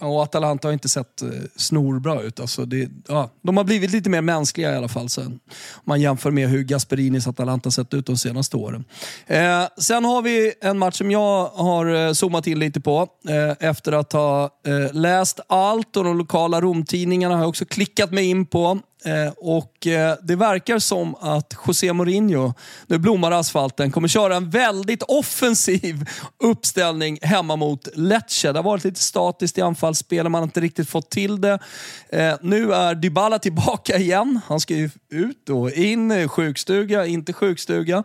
Och 0.00 0.22
Atalanta 0.22 0.68
har 0.68 0.72
inte 0.72 0.88
sett 0.88 1.22
eh, 1.22 1.28
snorbra 1.56 2.22
ut. 2.22 2.40
Alltså 2.40 2.64
det, 2.64 2.90
ja, 3.08 3.30
de 3.42 3.56
har 3.56 3.64
blivit 3.64 3.90
lite 3.90 4.10
mer 4.10 4.20
mänskliga 4.20 4.72
i 4.72 4.76
alla 4.76 4.88
fall. 4.88 5.08
Sen, 5.08 5.26
om 5.26 5.82
man 5.84 6.00
jämför 6.00 6.30
med 6.30 6.48
hur 6.48 6.62
Gasperinis 6.62 7.26
Atalanta 7.26 7.70
sett 7.70 7.94
ut 7.94 8.06
de 8.06 8.16
senaste 8.16 8.56
åren. 8.56 8.84
Eh, 9.26 9.64
sen 9.78 10.04
har 10.04 10.22
vi 10.22 10.52
en 10.60 10.78
match 10.78 10.98
som 10.98 11.10
jag 11.10 11.46
har 11.46 12.06
eh, 12.06 12.12
zoomat 12.12 12.46
in 12.46 12.58
lite 12.58 12.80
på. 12.80 13.08
Eh, 13.28 13.68
efter 13.68 13.92
att 13.92 14.12
ha 14.12 14.44
eh, 14.66 14.92
läst 14.92 15.40
allt 15.48 15.96
och 15.96 16.04
de 16.04 16.18
lokala 16.18 16.60
Romtidningarna 16.60 17.34
har 17.34 17.42
jag 17.42 17.48
också 17.48 17.64
klickat 17.64 18.12
mig 18.12 18.24
in 18.30 18.46
på. 18.46 18.78
Eh, 19.04 19.32
och 19.80 19.86
eh, 19.86 20.16
Det 20.22 20.36
verkar 20.36 20.78
som 20.78 21.14
att 21.14 21.54
José 21.66 21.92
Mourinho, 21.92 22.54
nu 22.86 22.98
blommar 22.98 23.32
asfalten, 23.32 23.90
kommer 23.90 24.08
köra 24.08 24.36
en 24.36 24.50
väldigt 24.50 25.02
offensiv 25.02 26.04
uppställning 26.42 27.18
hemma 27.22 27.56
mot 27.56 27.88
Lecce. 27.94 28.52
Det 28.52 28.58
har 28.58 28.64
varit 28.64 28.84
lite 28.84 29.00
statiskt 29.00 29.58
i 29.58 29.60
anfallsspelet, 29.60 30.32
man 30.32 30.38
har 30.38 30.46
inte 30.46 30.60
riktigt 30.60 30.88
fått 30.88 31.10
till 31.10 31.40
det. 31.40 31.58
Eh, 32.08 32.34
nu 32.42 32.74
är 32.74 32.94
Dybala 32.94 33.38
tillbaka 33.38 33.96
igen. 33.98 34.40
Han 34.46 34.60
ska 34.60 34.74
ju 34.74 34.90
ut 35.12 35.48
och 35.48 35.70
in, 35.70 36.28
sjukstuga, 36.28 37.06
inte 37.06 37.32
sjukstuga. 37.32 38.02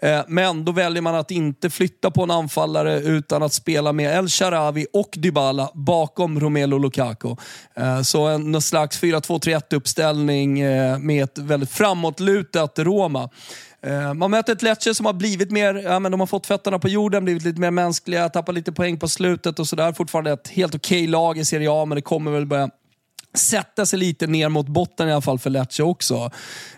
Eh, 0.00 0.20
men 0.28 0.64
då 0.64 0.72
väljer 0.72 1.02
man 1.02 1.14
att 1.14 1.30
inte 1.30 1.70
flytta 1.70 2.10
på 2.10 2.22
en 2.22 2.30
anfallare 2.30 3.00
utan 3.00 3.42
att 3.42 3.52
spela 3.52 3.92
med 3.92 4.18
El 4.18 4.28
Sharawi 4.28 4.86
och 4.92 5.10
Dybala 5.16 5.70
bakom 5.74 6.40
Romelu 6.40 6.78
Lukaku. 6.78 7.36
Eh, 7.76 8.02
så 8.02 8.26
en 8.26 8.62
slags 8.62 9.02
4-2-3-1 9.02 9.74
uppställning 9.74 10.60
eh, 10.60 10.98
med 10.98 11.15
med 11.16 11.24
ett 11.24 11.38
väldigt 11.38 11.70
framåtlutat 11.70 12.78
Roma. 12.78 13.30
Eh, 13.82 14.14
man 14.14 14.30
möter 14.30 14.52
ett 14.52 14.62
Lecce 14.62 14.94
som 14.94 15.06
har 15.06 15.12
blivit 15.12 15.50
mer, 15.50 15.74
ja, 15.74 15.98
men 15.98 16.10
de 16.10 16.20
har 16.20 16.26
fått 16.26 16.46
fötterna 16.46 16.78
på 16.78 16.88
jorden, 16.88 17.24
blivit 17.24 17.42
lite 17.42 17.60
mer 17.60 17.70
mänskliga, 17.70 18.28
tappat 18.28 18.54
lite 18.54 18.72
poäng 18.72 18.98
på 18.98 19.08
slutet 19.08 19.58
och 19.58 19.68
sådär. 19.68 19.92
Fortfarande 19.92 20.32
ett 20.32 20.48
helt 20.48 20.74
okej 20.74 20.98
okay 20.98 21.06
lag 21.06 21.38
i 21.38 21.44
Serie 21.44 21.68
A, 21.70 21.84
men 21.84 21.96
det 21.96 22.02
kommer 22.02 22.30
väl 22.30 22.46
börja 22.46 22.70
sätta 23.38 23.86
sig 23.86 23.98
lite 23.98 24.26
ner 24.26 24.48
mot 24.48 24.68
botten 24.68 25.08
i 25.08 25.12
alla 25.12 25.20
fall 25.20 25.38
för 25.38 25.50
Lecce 25.50 25.82
också. 25.82 26.30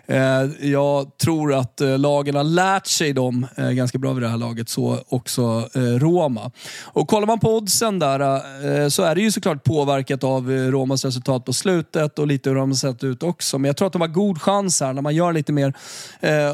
Eh, 0.09 0.69
jag 0.69 1.17
tror 1.17 1.53
att 1.53 1.81
eh, 1.81 1.97
lagen 1.97 2.35
har 2.35 2.43
lärt 2.43 2.87
sig 2.87 3.13
dem 3.13 3.47
eh, 3.55 3.69
ganska 3.69 3.97
bra 3.97 4.13
vid 4.13 4.23
det 4.23 4.29
här 4.29 4.37
laget, 4.37 4.69
så 4.69 4.99
också 5.09 5.69
eh, 5.75 5.79
Roma. 5.79 6.51
Och 6.83 7.07
Kollar 7.07 7.27
man 7.27 7.39
på 7.39 7.57
oddsen 7.57 7.99
där 7.99 8.19
eh, 8.19 8.87
så 8.89 9.03
är 9.03 9.15
det 9.15 9.21
ju 9.21 9.31
såklart 9.31 9.63
påverkat 9.63 10.23
av 10.23 10.51
eh, 10.51 10.55
Romas 10.55 11.05
resultat 11.05 11.45
på 11.45 11.53
slutet 11.53 12.19
och 12.19 12.27
lite 12.27 12.49
hur 12.49 12.55
de 12.55 12.69
har 12.69 12.75
sett 12.75 13.03
ut 13.03 13.23
också. 13.23 13.57
Men 13.57 13.69
jag 13.69 13.77
tror 13.77 13.87
att 13.87 13.93
de 13.93 14.01
har 14.01 14.07
god 14.07 14.41
chans 14.41 14.81
här 14.81 14.93
när 14.93 15.01
man 15.01 15.15
gör 15.15 15.33
lite 15.33 15.51
mer 15.51 15.73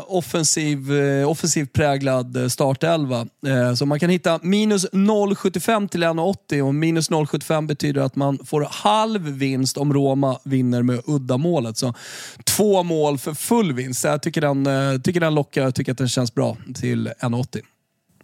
offensiv, 0.08 0.92
offensivt 1.28 1.74
präglad 1.74 2.52
startelva. 2.52 3.28
Så 3.78 3.86
man 3.86 4.00
kan 4.00 4.10
hitta 4.10 4.40
minus 4.44 4.86
0,75 4.92 5.88
till 5.88 6.04
1,80 6.04 6.62
och 6.62 6.76
minus 6.76 7.10
0,75 7.10 7.68
betyder 7.68 8.02
att 8.02 8.16
man 8.16 8.40
får 8.46 8.68
halv 8.72 9.22
vinst 9.22 9.78
om 9.78 9.94
Roma 9.96 10.40
vinner 10.44 10.82
med 10.82 11.02
uddamålet. 11.06 11.78
Så 11.78 11.94
två 12.44 12.84
mål 12.84 13.18
för 13.18 13.34
full 13.34 13.74
vinst. 13.74 14.04
Jag 14.04 14.22
tycker 14.22 14.42
den, 14.42 14.68
eh, 14.68 15.02
tycker 15.02 15.20
den 15.20 15.36
lockar. 15.36 15.62
Jag 15.62 15.76
tycker 15.76 15.92
att 15.92 15.98
den 15.98 16.10
känns 16.10 16.34
bra 16.34 16.58
till 16.76 17.08
1,80. 17.20 17.62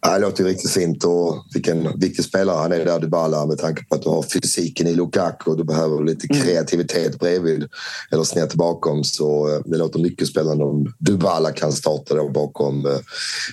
det 0.02 0.20
låter 0.20 0.44
riktigt 0.44 0.72
fint 0.72 1.04
och 1.04 1.46
vilken 1.54 2.00
viktig 2.00 2.26
spelare 2.26 2.58
han 2.58 2.72
är 2.72 2.86
där, 2.86 3.00
Dybala, 3.00 3.46
med 3.46 3.58
tanke 3.58 3.86
på 3.86 3.96
att 3.96 4.02
du 4.02 4.10
har 4.10 4.24
fysiken 4.24 4.88
i 4.88 4.94
Lukaku 4.94 5.52
och 5.52 5.58
du 5.58 5.64
behöver 5.64 6.04
lite 6.04 6.28
mm. 6.30 6.46
kreativitet 6.46 7.20
bredvid 7.20 7.68
eller 8.12 8.24
snett 8.24 8.54
bakom. 8.56 9.04
Så 9.04 9.56
eh, 9.56 9.62
det 9.66 9.78
låter 9.78 10.00
mycket 10.00 10.28
spännande 10.28 10.64
om 10.64 10.94
Dybala 11.00 11.52
kan 11.52 11.72
starta 11.72 12.16
då 12.16 12.30
bakom 12.30 12.86
eh, 12.86 13.00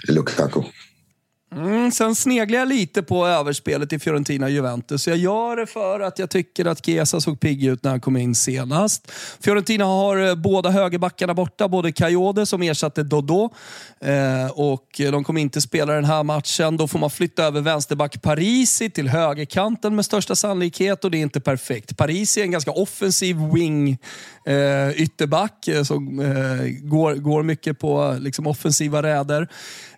Lukaku. 0.08 0.62
Mm, 1.52 1.90
sen 1.90 2.14
sneglar 2.14 2.58
jag 2.58 2.68
lite 2.68 3.02
på 3.02 3.26
överspelet 3.26 3.92
i 3.92 3.98
Fiorentina-Juventus. 3.98 5.08
Jag 5.08 5.16
gör 5.16 5.56
det 5.56 5.66
för 5.66 6.00
att 6.00 6.18
jag 6.18 6.30
tycker 6.30 6.64
att 6.64 6.86
Chiesa 6.86 7.20
såg 7.20 7.40
pigg 7.40 7.64
ut 7.64 7.84
när 7.84 7.90
han 7.90 8.00
kom 8.00 8.16
in 8.16 8.34
senast. 8.34 9.10
Fiorentina 9.40 9.84
har 9.84 10.16
eh, 10.16 10.34
båda 10.34 10.70
högerbackarna 10.70 11.34
borta, 11.34 11.68
både 11.68 11.92
Cayode 11.92 12.46
som 12.46 12.62
ersatte 12.62 13.02
Dodo 13.02 13.50
eh, 14.00 14.50
och 14.50 14.86
de 14.96 15.24
kommer 15.24 15.40
inte 15.40 15.60
spela 15.60 15.92
den 15.92 16.04
här 16.04 16.22
matchen. 16.22 16.76
Då 16.76 16.88
får 16.88 16.98
man 16.98 17.10
flytta 17.10 17.44
över 17.44 17.60
vänsterback 17.60 18.22
Parisi 18.22 18.90
till 18.90 19.08
högerkanten 19.08 19.94
med 19.94 20.04
största 20.04 20.36
sannolikhet 20.36 21.04
och 21.04 21.10
det 21.10 21.18
är 21.18 21.22
inte 21.22 21.40
perfekt. 21.40 21.96
Parisi 21.96 22.40
är 22.40 22.44
en 22.44 22.50
ganska 22.50 22.70
offensiv 22.70 23.36
wing 23.54 23.98
eh, 24.48 25.02
ytterback 25.02 25.68
eh, 25.68 25.82
som 25.82 26.20
eh, 26.20 26.88
går, 26.88 27.14
går 27.14 27.42
mycket 27.42 27.78
på 27.78 28.16
liksom, 28.20 28.46
offensiva 28.46 29.02
räder. 29.02 29.48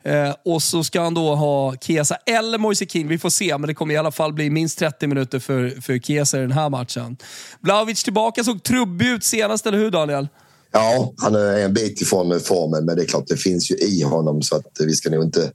Eh, 0.02 0.34
och 0.44 0.62
så 0.62 0.84
ska 0.84 1.00
han 1.00 1.14
då 1.14 1.34
ha 1.34 1.74
Kesa 1.76 2.14
eller 2.14 2.58
Moise 2.58 2.86
Kean. 2.86 3.08
Vi 3.08 3.18
får 3.18 3.30
se, 3.30 3.58
men 3.58 3.68
det 3.68 3.74
kommer 3.74 3.94
i 3.94 3.96
alla 3.96 4.12
fall 4.12 4.32
bli 4.32 4.50
minst 4.50 4.78
30 4.78 5.06
minuter 5.06 5.38
för, 5.38 5.80
för 5.80 5.98
Kesa 5.98 6.38
i 6.38 6.40
den 6.40 6.52
här 6.52 6.70
matchen. 6.70 7.16
Blaovic 7.60 8.04
tillbaka, 8.04 8.44
såg 8.44 8.62
trubbig 8.62 9.06
ut 9.06 9.24
senast, 9.24 9.66
eller 9.66 9.78
hur 9.78 9.90
Daniel? 9.90 10.28
Ja, 10.72 11.12
han 11.16 11.34
är 11.34 11.58
en 11.58 11.74
bit 11.74 12.00
ifrån 12.00 12.40
formen, 12.40 12.84
men 12.84 12.96
det 12.96 13.02
är 13.02 13.06
klart 13.06 13.26
det 13.26 13.36
finns 13.36 13.70
ju 13.70 13.74
i 13.74 14.02
honom 14.02 14.42
så 14.42 14.56
att 14.56 14.66
vi 14.80 14.94
ska 14.94 15.10
nog 15.10 15.24
inte 15.24 15.52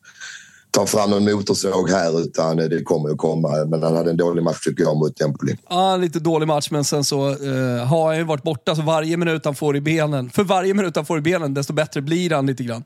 ta 0.72 0.86
fram 0.86 1.10
någon 1.10 1.26
motorsåg 1.26 1.90
här 1.90 2.22
utan 2.22 2.60
eh, 2.60 2.66
det 2.66 2.84
kommer 2.84 3.10
att 3.10 3.18
komma. 3.18 3.66
Men 3.66 3.84
han 3.84 3.96
hade 3.96 4.10
en 4.10 4.18
dålig 4.18 4.44
match 4.44 4.60
tycker 4.60 4.84
jag 4.84 4.98
mot 4.98 5.22
Empoli. 5.22 5.58
Ja, 5.70 5.98
lite 5.98 6.20
dålig 6.20 6.48
match 6.48 6.68
men 6.72 6.84
sen 6.84 7.04
så 7.04 7.30
eh, 7.30 7.86
har 7.86 8.08
han 8.08 8.18
ju 8.18 8.24
varit 8.24 8.44
borta 8.44 8.76
så 8.76 8.82
varje 8.82 9.18
minut 9.18 9.46
han 9.46 9.56
får 9.56 9.76
i 9.76 9.82
benen, 9.82 10.30
för 10.30 10.44
varje 10.44 10.74
minut 10.74 10.96
han 10.96 11.06
får 11.06 11.18
i 11.18 11.22
benen 11.22 11.54
desto 11.54 11.74
bättre 11.74 12.02
blir 12.02 12.30
han 12.30 12.46
lite 12.46 12.64
grann. 12.64 12.84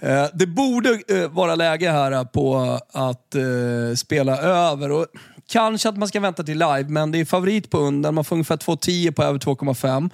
Eh, 0.00 0.24
det 0.34 0.46
borde 0.46 1.00
eh, 1.08 1.28
vara 1.30 1.54
läge 1.54 1.90
här 1.90 2.24
på 2.24 2.78
att 2.92 3.34
eh, 3.34 3.96
spela 3.96 4.38
över. 4.38 4.90
Och 4.90 5.06
Kanske 5.48 5.88
att 5.88 5.96
man 5.96 6.08
ska 6.08 6.20
vänta 6.20 6.42
till 6.42 6.58
live, 6.58 6.84
men 6.88 7.12
det 7.12 7.20
är 7.20 7.24
favorit 7.24 7.70
på 7.70 7.78
under. 7.78 8.12
Man 8.12 8.24
får 8.24 8.36
ungefär 8.36 8.56
2,10 8.56 9.12
på 9.12 9.22
över 9.22 9.38
2,5. 9.38 10.10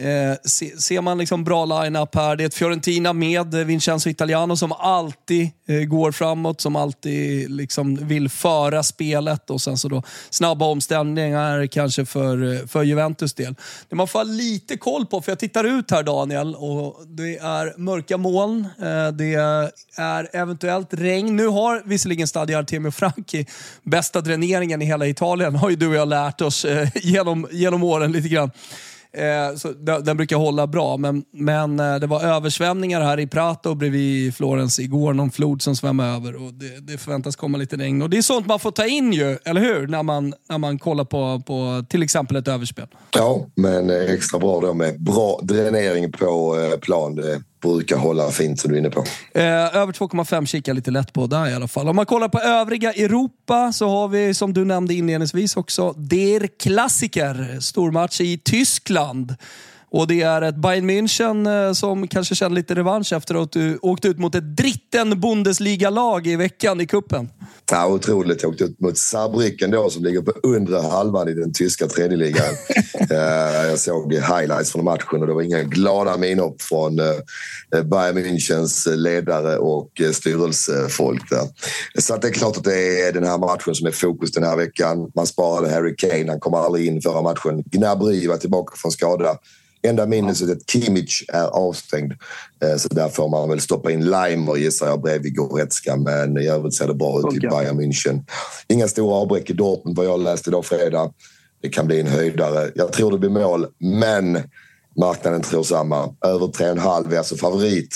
Eh, 0.00 0.36
se, 0.44 0.80
ser 0.80 1.00
man 1.00 1.18
liksom 1.18 1.44
bra 1.44 1.64
line-up 1.64 2.14
här. 2.14 2.36
Det 2.36 2.44
är 2.44 2.46
ett 2.46 2.54
Fiorentina 2.54 3.12
med 3.12 3.54
Vincenzo 3.54 4.10
Italiano 4.10 4.56
som 4.56 4.72
alltid 4.72 5.50
eh, 5.68 5.80
går 5.80 6.12
framåt, 6.12 6.60
som 6.60 6.76
alltid 6.76 7.50
liksom 7.50 8.08
vill 8.08 8.28
föra 8.28 8.82
spelet 8.82 9.50
och 9.50 9.60
sen 9.60 9.78
så 9.78 9.88
då 9.88 10.02
snabba 10.30 10.66
omställningar 10.66 11.66
kanske 11.66 12.04
för, 12.04 12.54
eh, 12.54 12.66
för 12.66 12.82
Juventus 12.82 13.34
del. 13.34 13.54
Det 13.88 13.96
man 13.96 14.08
får 14.08 14.18
ha 14.18 14.24
lite 14.24 14.76
koll 14.76 15.06
på, 15.06 15.20
för 15.20 15.32
jag 15.32 15.38
tittar 15.38 15.64
ut 15.64 15.90
här 15.90 16.02
Daniel 16.02 16.54
och 16.54 17.06
det 17.06 17.38
är 17.38 17.78
mörka 17.78 18.16
moln, 18.16 18.68
eh, 18.78 19.08
det 19.12 19.34
är 19.96 20.36
eventuellt 20.36 20.94
regn. 20.94 21.36
Nu 21.36 21.46
har 21.46 21.82
visserligen 21.84 22.28
Stadio 22.28 22.56
Artemio 22.56 22.90
Franchi 22.90 23.46
bästa 23.82 24.20
dräneringen 24.20 24.82
i 24.82 24.84
hela 24.84 25.06
Italien, 25.06 25.56
har 25.56 25.70
ju 25.70 25.76
du 25.76 25.88
och 25.88 25.94
jag 25.94 26.08
lärt 26.08 26.40
oss 26.40 26.64
eh, 26.64 26.88
genom, 26.94 27.48
genom 27.52 27.82
åren 27.82 28.12
lite 28.12 28.28
grann. 28.28 28.50
Eh, 29.12 29.56
så 29.56 29.68
den, 30.04 30.16
brukar 30.16 30.36
hålla 30.36 30.66
bra, 30.66 30.96
men, 30.96 31.24
men 31.32 31.80
eh, 31.80 31.96
det 31.96 32.06
var 32.06 32.20
översvämningar 32.20 33.00
här 33.00 33.20
i 33.20 33.26
Prato 33.26 33.74
bredvid 33.74 34.34
Florens 34.34 34.78
igår. 34.78 35.12
Någon 35.12 35.30
flod 35.30 35.62
som 35.62 35.76
svämmade 35.76 36.10
över 36.10 36.46
och 36.46 36.54
det, 36.54 36.92
det 36.92 36.98
förväntas 36.98 37.36
komma 37.36 37.58
lite 37.58 37.76
regn. 37.76 38.02
Och 38.02 38.10
det 38.10 38.18
är 38.18 38.22
sånt 38.22 38.46
man 38.46 38.58
får 38.58 38.70
ta 38.70 38.86
in 38.86 39.12
ju, 39.12 39.38
eller 39.44 39.60
hur? 39.60 39.86
När 39.86 40.02
man, 40.02 40.34
när 40.48 40.58
man 40.58 40.78
kollar 40.78 41.04
på, 41.04 41.42
på 41.46 41.84
till 41.88 42.02
exempel 42.02 42.36
ett 42.36 42.48
överspel. 42.48 42.86
Ja, 43.14 43.46
men 43.54 43.90
eh, 43.90 43.96
extra 43.96 44.38
bra 44.38 44.60
då 44.60 44.74
med 44.74 45.02
bra 45.02 45.40
dränering 45.42 46.12
på 46.12 46.58
eh, 46.60 46.78
plan. 46.78 47.14
Det 47.14 47.42
brukar 47.60 47.96
hålla 47.96 48.30
fint 48.30 48.60
som 48.60 48.70
du 48.70 48.76
är 48.76 48.80
inne 48.80 48.90
på. 48.90 49.04
Eh, 49.34 49.76
över 49.76 49.92
2,5 49.92 50.46
kikar 50.46 50.74
lite 50.74 50.90
lätt 50.90 51.12
på 51.12 51.26
där 51.26 51.50
i 51.50 51.54
alla 51.54 51.68
fall. 51.68 51.88
Om 51.88 51.96
man 51.96 52.06
kollar 52.06 52.28
på 52.28 52.38
övriga 52.38 52.92
Europa 52.92 53.72
så 53.72 53.88
har 53.88 54.08
vi, 54.08 54.34
som 54.34 54.52
du 54.52 54.64
nämnde 54.64 54.94
inledningsvis 54.94 55.56
också, 55.56 55.92
Der 55.92 56.46
Klassiker. 56.58 57.60
Stormatch 57.60 58.20
i 58.20 58.38
Tyskland. 58.38 59.34
Och 59.90 60.06
det 60.06 60.22
är 60.22 60.42
ett 60.42 60.56
Bayern 60.56 60.90
München 60.90 61.66
eh, 61.66 61.72
som 61.72 62.08
kanske 62.08 62.34
känner 62.34 62.56
lite 62.56 62.74
revansch 62.74 63.12
efter 63.12 63.42
att 63.42 63.52
du 63.52 63.78
åkte 63.82 64.08
ut 64.08 64.18
mot 64.18 64.34
ett 64.34 64.56
dritten 64.56 65.20
Bundesliga-lag 65.20 66.26
i 66.26 66.36
veckan 66.36 66.80
i 66.80 66.86
kuppen. 66.86 67.28
Ja, 67.70 67.86
otroligt. 67.86 68.42
Jag 68.42 68.50
åkte 68.50 68.64
ut 68.64 68.80
mot 68.80 68.98
Saarbrücken 68.98 69.70
då 69.70 69.90
som 69.90 70.04
ligger 70.04 70.22
på 70.22 70.32
undre 70.42 70.78
halvan 70.78 71.28
i 71.28 71.34
den 71.34 71.52
tyska 71.52 71.86
tredje 71.86 72.16
ligan. 72.16 72.44
Eh, 73.10 73.66
jag 73.68 73.78
såg 73.78 74.12
highlights 74.14 74.72
från 74.72 74.84
matchen 74.84 75.20
och 75.20 75.26
det 75.26 75.34
var 75.34 75.42
inga 75.42 75.62
glada 75.62 76.16
miner 76.16 76.52
från 76.60 76.98
eh, 76.98 77.82
Bayern 77.82 78.18
Münchens 78.18 78.96
ledare 78.96 79.58
och 79.58 79.90
styrelsefolk 80.12 81.30
där. 81.30 81.48
Så 82.00 82.16
det 82.16 82.28
är 82.28 82.32
klart 82.32 82.56
att 82.56 82.64
det 82.64 83.02
är 83.02 83.12
den 83.12 83.24
här 83.24 83.38
matchen 83.38 83.74
som 83.74 83.86
är 83.86 83.90
fokus 83.90 84.32
den 84.32 84.44
här 84.44 84.56
veckan. 84.56 85.10
Man 85.14 85.26
sparade 85.26 85.70
Harry 85.70 85.96
Kane, 85.96 86.24
han 86.28 86.40
kom 86.40 86.54
aldrig 86.54 86.86
in 86.86 87.02
förra 87.02 87.22
matchen. 87.22 87.62
Gnabry 87.66 88.26
var 88.28 88.36
tillbaka 88.36 88.76
från 88.76 88.92
skada. 88.92 89.38
Enda 89.82 90.06
minuset 90.06 90.48
är 90.48 90.52
att 90.52 90.70
Kimmich 90.70 91.24
är 91.28 91.46
avstängd. 91.46 92.12
Eh, 92.62 92.76
så 92.76 92.88
där 92.88 93.08
får 93.08 93.28
man 93.28 93.48
väl 93.48 93.60
stoppa 93.60 93.90
in 93.90 94.04
Leimer 94.04 94.56
gissar 94.56 94.86
jag 94.86 95.02
bredvid 95.02 95.36
Goretzka. 95.36 95.96
Men 95.96 96.38
i 96.38 96.48
övrigt 96.48 96.74
ser 96.74 96.86
det 96.86 96.94
bra 96.94 97.20
ut 97.20 97.36
i 97.36 97.40
Bayern 97.40 97.80
München. 97.80 98.24
Inga 98.68 98.88
stora 98.88 99.14
avbräck 99.14 99.50
i 99.50 99.52
Dortmund 99.52 99.96
vad 99.96 100.06
jag 100.06 100.20
läste 100.20 100.50
idag 100.50 100.64
fredag. 100.64 101.12
Det 101.62 101.68
kan 101.68 101.86
bli 101.86 102.00
en 102.00 102.06
höjdare. 102.06 102.70
Jag 102.74 102.92
tror 102.92 103.12
det 103.12 103.18
blir 103.18 103.30
mål, 103.30 103.66
men 103.78 104.42
marknaden 104.96 105.42
tror 105.42 105.62
samma. 105.62 106.14
Över 106.24 106.46
3,5 106.46 107.12
är 107.12 107.18
alltså 107.18 107.36
favorit. 107.36 107.94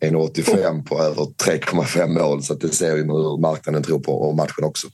1,85 0.00 0.84
på 0.84 1.02
över 1.02 1.24
3,5 1.24 2.08
mål. 2.08 2.42
Så 2.42 2.54
det 2.54 2.68
ser 2.68 2.94
vi 2.94 3.02
hur 3.02 3.40
marknaden 3.40 3.82
tror 3.82 3.98
på 3.98 4.32
matchen 4.32 4.64
också. 4.64 4.88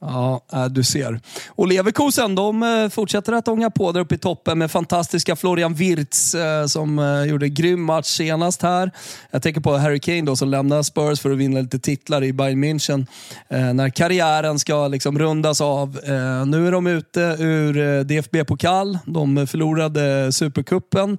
Ja, 0.00 0.40
äh, 0.52 0.64
du 0.64 0.84
ser. 0.84 1.20
Och 1.48 1.68
Leverkusen 1.68 2.34
de 2.34 2.62
äh, 2.62 2.88
fortsätter 2.88 3.32
att 3.32 3.48
ånga 3.48 3.70
på 3.70 3.92
där 3.92 4.00
uppe 4.00 4.14
i 4.14 4.18
toppen 4.18 4.58
med 4.58 4.70
fantastiska 4.70 5.36
Florian 5.36 5.74
Wirtz 5.74 6.34
äh, 6.34 6.66
som 6.66 7.24
gjorde 7.28 7.48
grym 7.48 7.82
match 7.82 8.06
senast 8.06 8.62
här. 8.62 8.90
Jag 9.30 9.42
tänker 9.42 9.60
på 9.60 9.76
Harry 9.76 10.00
Kane 10.00 10.22
då, 10.22 10.36
som 10.36 10.48
lämnar 10.48 10.82
Spurs 10.82 11.20
för 11.20 11.30
att 11.30 11.38
vinna 11.38 11.60
lite 11.60 11.78
titlar 11.78 12.24
i 12.24 12.32
Bayern 12.32 12.64
München. 12.64 13.06
När 13.48 13.90
karriären 13.90 14.58
ska 14.58 14.88
liksom 14.88 15.18
rundas 15.18 15.60
av. 15.60 16.00
Nu 16.46 16.66
är 16.66 16.72
de 16.72 16.86
ute 16.86 17.20
ur 17.20 18.04
DFB-pokal. 18.04 18.98
De 19.04 19.46
förlorade 19.46 20.32
Supercupen. 20.32 21.18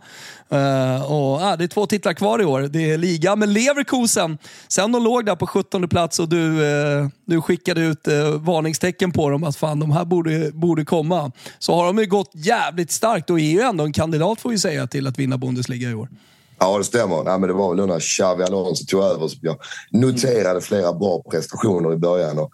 Och, 1.07 1.57
det 1.57 1.63
är 1.63 1.67
två 1.67 1.85
titlar 1.85 2.13
kvar 2.13 2.41
i 2.41 2.45
år. 2.45 2.61
Det 2.61 2.91
är 2.91 2.97
liga 2.97 3.35
med 3.35 3.49
Leverkusen. 3.49 4.37
Sen 4.67 4.91
de 4.91 5.03
låg 5.03 5.25
där 5.25 5.35
på 5.35 5.47
17 5.47 5.89
plats 5.89 6.19
och 6.19 6.29
du, 6.29 6.59
du 7.25 7.41
skickade 7.41 7.81
ut 7.81 8.07
varning 8.39 8.68
varningstecken 8.69 9.11
på 9.11 9.29
dem 9.29 9.43
att 9.43 9.55
fan 9.55 9.79
de 9.79 9.91
här 9.91 10.05
borde, 10.05 10.51
borde 10.51 10.85
komma. 10.85 11.31
Så 11.59 11.75
har 11.75 11.85
de 11.85 11.97
ju 11.97 12.05
gått 12.05 12.31
jävligt 12.33 12.91
starkt 12.91 13.29
och 13.29 13.39
är 13.39 13.51
ju 13.51 13.61
ändå 13.61 13.83
en 13.83 13.93
kandidat 13.93 14.41
får 14.41 14.49
vi 14.49 14.57
säga 14.57 14.87
till 14.87 15.07
att 15.07 15.19
vinna 15.19 15.37
Bundesliga 15.37 15.89
i 15.89 15.93
år. 15.93 16.09
Ja, 16.59 16.77
det 16.77 16.83
stämmer. 16.83 17.23
Nej, 17.23 17.39
men 17.39 17.47
det 17.47 17.53
var 17.53 17.75
väl 17.75 17.87
när 17.87 17.99
Xavi 17.99 18.43
Alonso 18.43 18.85
tog 18.85 19.03
över. 19.03 19.27
som 19.27 19.39
Jag 19.41 19.57
noterade 19.91 20.61
flera 20.61 20.93
bra 20.93 21.21
prestationer 21.31 21.93
i 21.93 21.97
början. 21.97 22.39
Och 22.39 22.51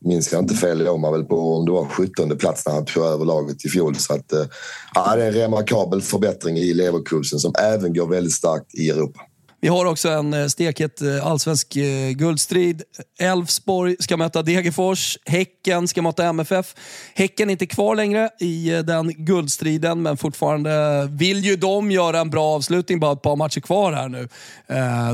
minns 0.00 0.32
jag 0.32 0.42
inte 0.42 0.54
fel 0.54 0.84
låg 0.84 1.00
man 1.00 1.12
väl 1.12 1.24
på 1.24 1.56
om 1.56 1.66
det 1.66 1.72
var 1.72 1.88
17 1.88 2.38
plats 2.38 2.66
när 2.66 2.74
han 2.74 2.84
tog 2.84 3.04
över 3.04 3.24
laget 3.24 3.64
i 3.64 3.68
fjol. 3.68 3.96
Så 3.96 4.14
att, 4.14 4.32
eh, 4.32 4.46
ja, 4.94 5.16
det 5.16 5.22
är 5.22 5.28
en 5.28 5.34
remarkabel 5.34 6.02
förbättring 6.02 6.56
i 6.56 6.74
Leverkusen 6.74 7.38
som 7.38 7.54
även 7.58 7.94
går 7.94 8.06
väldigt 8.06 8.34
starkt 8.34 8.74
i 8.74 8.90
Europa. 8.90 9.20
Vi 9.60 9.68
har 9.68 9.84
också 9.86 10.08
en 10.08 10.34
eh, 10.34 10.46
stekhet 10.46 11.02
eh, 11.02 11.26
allsvensk 11.26 11.76
eh, 11.76 12.10
guldstrid. 12.10 12.82
Elfsborg 13.18 13.96
ska 13.98 14.16
möta 14.16 14.42
Degerfors. 14.42 15.18
Häcken 15.26 15.88
ska 15.88 16.02
möta 16.02 16.24
MFF. 16.24 16.74
Häcken 17.14 17.48
är 17.48 17.52
inte 17.52 17.66
kvar 17.66 17.96
längre 17.96 18.30
i 18.40 18.82
den 18.84 19.12
guldstriden, 19.24 20.02
men 20.02 20.16
fortfarande 20.16 21.06
vill 21.10 21.44
ju 21.44 21.56
de 21.56 21.90
göra 21.90 22.20
en 22.20 22.30
bra 22.30 22.44
avslutning. 22.44 23.00
Bara 23.00 23.12
ett 23.12 23.22
par 23.22 23.36
matcher 23.36 23.60
kvar 23.60 23.92
här 23.92 24.08
nu. 24.08 24.28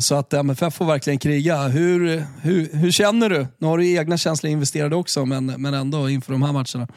Så 0.01 0.15
att 0.15 0.33
MFF 0.33 0.75
får 0.75 0.85
verkligen 0.85 1.19
kriga. 1.19 1.63
Hur, 1.63 2.25
hur, 2.43 2.69
hur 2.73 2.91
känner 2.91 3.31
du? 3.31 3.47
Nu 3.59 3.67
har 3.67 3.79
du 3.79 3.97
egna 3.97 4.19
känslor 4.19 4.51
investerade 4.53 4.97
också, 4.97 5.27
men, 5.27 5.47
men 5.47 5.75
ändå 5.75 6.11
inför 6.11 6.33
de 6.33 6.43
här 6.43 6.53
matcherna. 6.53 6.89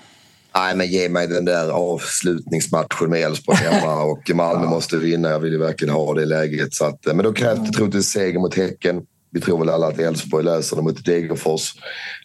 Nej, 0.57 0.75
men 0.75 0.87
ge 0.87 1.09
mig 1.09 1.27
den 1.27 1.45
där 1.45 1.69
avslutningsmatchen 1.69 3.09
med 3.09 3.21
Elfsborg 3.21 3.57
hemma 3.57 4.03
och 4.11 4.31
Malmö 4.35 4.67
måste 4.67 4.97
vinna. 4.97 5.29
Jag 5.29 5.39
vill 5.39 5.51
ju 5.51 5.59
verkligen 5.59 5.93
ha 5.93 6.13
det 6.13 6.25
läget. 6.25 6.73
Så 6.73 6.85
att, 6.85 7.05
men 7.05 7.17
då 7.17 7.33
krävs 7.33 7.59
det 7.59 7.71
troligtvis 7.71 8.05
seger 8.05 8.39
mot 8.39 8.55
Häcken. 8.55 9.01
Vi 9.31 9.41
tror 9.41 9.59
väl 9.59 9.69
alla 9.69 9.87
att 9.87 9.99
Elfsborg 9.99 10.45
löser 10.45 10.75
det 10.75 10.81
mot 10.81 11.05
Degerfors. 11.05 11.73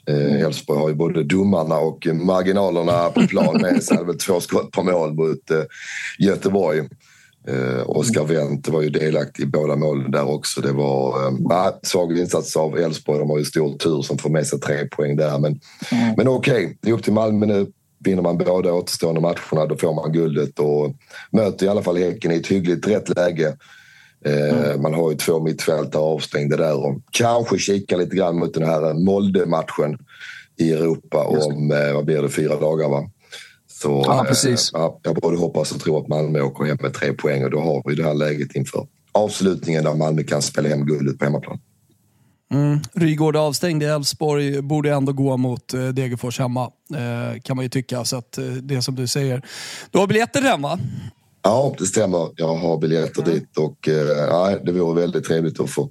Eh, 0.09 0.41
Elfsborg 0.41 0.79
har 0.79 0.89
ju 0.89 0.95
både 0.95 1.25
domarna 1.25 1.79
och 1.79 2.07
marginalerna 2.07 3.11
på 3.11 3.27
plan 3.27 3.61
med 3.61 3.83
sig. 3.83 4.05
väl 4.05 4.19
två 4.19 4.41
skott 4.41 4.71
på 4.71 4.83
mål 4.83 5.15
mot 5.15 5.51
eh, 5.51 5.63
Göteborg. 6.19 6.79
Eh, 7.49 7.83
Oskar 7.87 8.25
Wendt 8.25 8.69
var 8.69 8.83
ju 8.83 8.91
delaktig 8.91 9.43
i 9.43 9.47
båda 9.47 9.77
målen 9.77 10.11
där 10.11 10.31
också. 10.31 10.61
Det 10.61 10.73
var 10.73 11.27
eh, 11.27 11.73
svag 11.83 12.19
insats 12.19 12.57
av 12.57 12.79
Elfsborg. 12.79 13.19
De 13.19 13.31
har 13.31 13.39
ju 13.39 13.45
stor 13.45 13.79
tur 13.79 14.03
som 14.03 14.19
får 14.19 14.31
med 14.31 14.47
sig 14.47 14.61
tre 14.61 14.89
poäng 14.89 15.17
där. 15.17 15.39
Men, 15.39 15.61
mm. 15.93 16.15
men 16.17 16.29
okej, 16.29 16.65
okay. 16.65 16.77
det 16.81 16.91
är 16.91 16.95
upp 16.95 17.05
till 17.05 17.13
Malmö 17.13 17.47
nu. 17.47 17.67
Vinner 18.05 18.23
man 18.23 18.39
båda 18.39 18.73
återstående 18.73 19.21
matcherna 19.21 19.67
då 19.67 19.77
får 19.77 19.95
man 19.95 20.13
guldet 20.13 20.59
och 20.59 20.95
möter 21.31 21.67
i 21.67 21.69
alla 21.69 21.83
fall 21.83 21.97
Häcken 21.97 22.33
i 22.33 22.37
ett 22.37 22.47
hyggligt 22.47 22.87
rätt 22.87 23.17
läge. 23.17 23.57
Eh, 24.25 24.59
mm. 24.59 24.83
Man 24.83 24.95
har 24.95 25.11
ju 25.11 25.17
två 25.17 25.41
mittfältare 25.41 26.03
avstängda 26.03 26.57
där 26.57 26.87
och 26.87 27.01
kanske 27.11 27.59
kika 27.59 27.97
lite 27.97 28.17
grann 28.17 28.39
mot 28.39 28.55
den 28.55 28.63
här 28.63 28.95
Molde-matchen 28.95 29.99
i 30.57 30.73
Europa 30.73 31.25
om, 31.25 31.71
eh, 31.71 31.95
vad 31.95 32.05
blir 32.05 32.23
det, 32.23 32.29
fyra 32.29 32.61
dagar 32.61 32.89
va? 32.89 33.11
Så 33.69 34.05
ja, 34.07 34.25
precis. 34.29 34.73
Eh, 34.75 34.91
jag 35.03 35.15
både 35.15 35.37
hoppas 35.37 35.73
och 35.73 35.81
tror 35.81 36.01
att 36.01 36.09
Malmö 36.09 36.41
åker 36.41 36.65
hem 36.65 36.79
med 36.81 36.95
tre 36.95 37.13
poäng 37.13 37.45
och 37.45 37.51
då 37.51 37.61
har 37.61 37.83
vi 37.87 37.95
det 37.95 38.05
här 38.05 38.15
läget 38.15 38.55
inför 38.55 38.87
avslutningen 39.13 39.85
där 39.85 39.95
Malmö 39.95 40.23
kan 40.23 40.43
spela 40.43 40.69
hem 40.69 40.87
guldet 40.87 41.19
på 41.19 41.25
hemmaplan. 41.25 41.59
Mm. 42.55 42.81
Rygård 42.93 43.37
avstängd 43.37 43.83
i 43.83 43.87
Elfsborg 43.87 44.63
borde 44.63 44.93
ändå 44.93 45.13
gå 45.13 45.37
mot 45.37 45.75
eh, 45.75 45.89
Degerfors 45.89 46.39
hemma, 46.39 46.71
eh, 46.95 47.41
kan 47.41 47.57
man 47.57 47.65
ju 47.65 47.69
tycka. 47.69 48.05
Så 48.05 48.17
att, 48.17 48.39
eh, 48.39 48.45
det 48.45 48.83
som 48.83 48.95
du 48.95 49.07
säger. 49.07 49.43
Du 49.91 49.99
har 49.99 50.07
biljetter 50.07 50.43
hemma? 50.43 50.79
Ja, 51.43 51.75
det 51.79 51.87
stämmer. 51.87 52.29
Jag 52.37 52.57
har 52.57 52.79
biljetter 52.79 53.23
mm. 53.23 53.35
dit 53.35 53.59
och 53.59 53.89
eh, 53.89 54.63
det 54.65 54.73
vore 54.73 55.01
väldigt 55.01 55.25
trevligt 55.25 55.61
att 55.61 55.71
få 55.71 55.91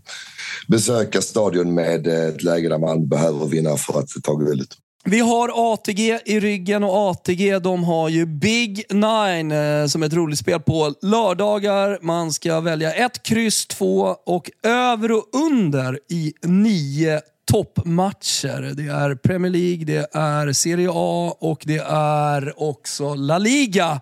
besöka 0.67 1.21
stadion 1.21 1.73
med 1.73 2.07
ett 2.07 2.43
läge 2.43 2.69
där 2.69 2.77
man 2.77 3.07
behöver 3.07 3.45
vinna 3.45 3.77
för 3.77 3.99
att 3.99 4.09
ta 4.23 4.35
guldet. 4.35 4.69
Vi 5.09 5.19
har 5.19 5.73
ATG 5.73 6.19
i 6.25 6.39
ryggen 6.39 6.83
och 6.83 7.09
ATG 7.09 7.59
de 7.59 7.83
har 7.83 8.09
ju 8.09 8.25
Big 8.25 8.83
Nine 8.89 9.51
eh, 9.51 9.85
som 9.85 10.03
är 10.03 10.07
ett 10.07 10.13
roligt 10.13 10.39
spel 10.39 10.59
på 10.59 10.93
lördagar. 11.01 11.99
Man 12.01 12.33
ska 12.33 12.59
välja 12.59 12.93
ett 12.93 13.23
kryss, 13.23 13.65
två 13.65 14.15
och 14.25 14.51
över 14.63 15.11
och 15.11 15.25
under 15.33 15.99
i 16.09 16.33
nio 16.43 17.21
toppmatcher. 17.51 18.73
Det 18.75 18.87
är 18.87 19.15
Premier 19.15 19.51
League, 19.51 19.85
det 19.85 20.15
är 20.15 20.53
Serie 20.53 20.89
A 20.93 21.35
och 21.39 21.63
det 21.65 21.77
är 21.87 22.53
också 22.63 23.13
La 23.13 23.37
Liga. 23.37 24.01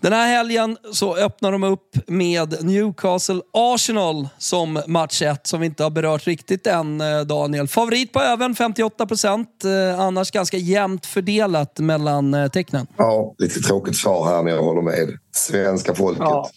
Den 0.00 0.12
här 0.12 0.26
helgen 0.36 0.76
så 0.92 1.16
öppnar 1.16 1.52
de 1.52 1.64
upp 1.64 1.96
med 2.06 2.64
Newcastle 2.64 3.40
Arsenal 3.52 4.28
som 4.38 4.82
match 4.86 5.22
1 5.22 5.46
som 5.46 5.60
vi 5.60 5.66
inte 5.66 5.82
har 5.82 5.90
berört 5.90 6.26
riktigt 6.26 6.66
än 6.66 7.00
eh, 7.00 7.20
Daniel. 7.20 7.68
Favorit 7.68 8.12
på 8.12 8.20
även 8.20 8.54
58 8.54 9.06
procent, 9.06 9.64
eh, 9.64 10.00
annars 10.00 10.30
ganska 10.30 10.56
jämnt 10.56 11.06
fördelat 11.06 11.78
mellan 11.78 12.34
eh, 12.34 12.48
tecknen. 12.48 12.86
Ja, 12.96 13.34
lite 13.38 13.60
tråkigt 13.60 13.96
svar 13.96 14.28
här 14.28 14.42
men 14.42 14.54
jag 14.54 14.62
håller 14.62 14.82
med. 14.82 15.18
Svenska 15.34 15.94
folket. 15.94 16.20
Ja. 16.20 16.50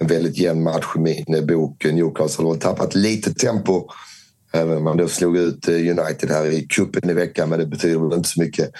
En 0.00 0.06
väldigt 0.06 0.38
jämn 0.38 0.62
match 0.62 0.86
i 0.96 0.98
min 0.98 1.46
bok. 1.46 1.84
Newcastle 1.84 2.44
har 2.44 2.54
tappat 2.54 2.94
lite 2.94 3.34
tempo 3.34 3.88
Även 4.52 4.76
om 4.76 4.84
man 4.84 4.96
då 4.96 5.08
slog 5.08 5.36
ut 5.36 5.68
eh, 5.68 5.74
United 5.74 6.30
här 6.30 6.46
i 6.46 6.66
kuppen 6.66 7.10
i 7.10 7.12
veckan, 7.12 7.48
men 7.48 7.58
det 7.58 7.66
betyder 7.66 7.98
väl 7.98 8.18
inte 8.18 8.28
så 8.28 8.40
mycket. 8.40 8.70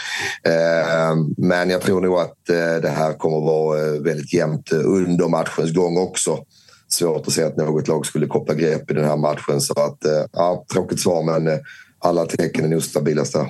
Eh, 0.43 1.17
men 1.37 1.71
jag 1.71 1.81
tror 1.81 2.01
nog 2.01 2.19
att 2.19 2.49
eh, 2.51 2.83
det 2.83 2.89
här 2.89 3.13
kommer 3.13 3.41
vara 3.41 3.99
väldigt 4.01 4.33
jämnt 4.33 4.73
under 4.73 5.29
matchens 5.29 5.73
gång 5.73 5.99
också. 5.99 6.39
Svårt 6.89 7.27
att 7.27 7.33
se 7.33 7.43
att 7.43 7.57
något 7.57 7.89
lag 7.89 8.07
skulle 8.07 8.27
koppla 8.27 8.55
grepp 8.55 8.91
i 8.91 8.95
den 8.95 9.05
här 9.05 9.17
matchen. 9.17 9.61
Så 9.61 9.73
att, 9.73 9.99
ja, 10.33 10.65
tråkigt 10.73 11.01
svar, 11.01 11.23
men 11.23 11.61
alla 11.99 12.27
tecken 12.27 12.65
är 12.65 12.69
nog 12.69 12.83
stabilast 12.83 13.33
där. 13.33 13.49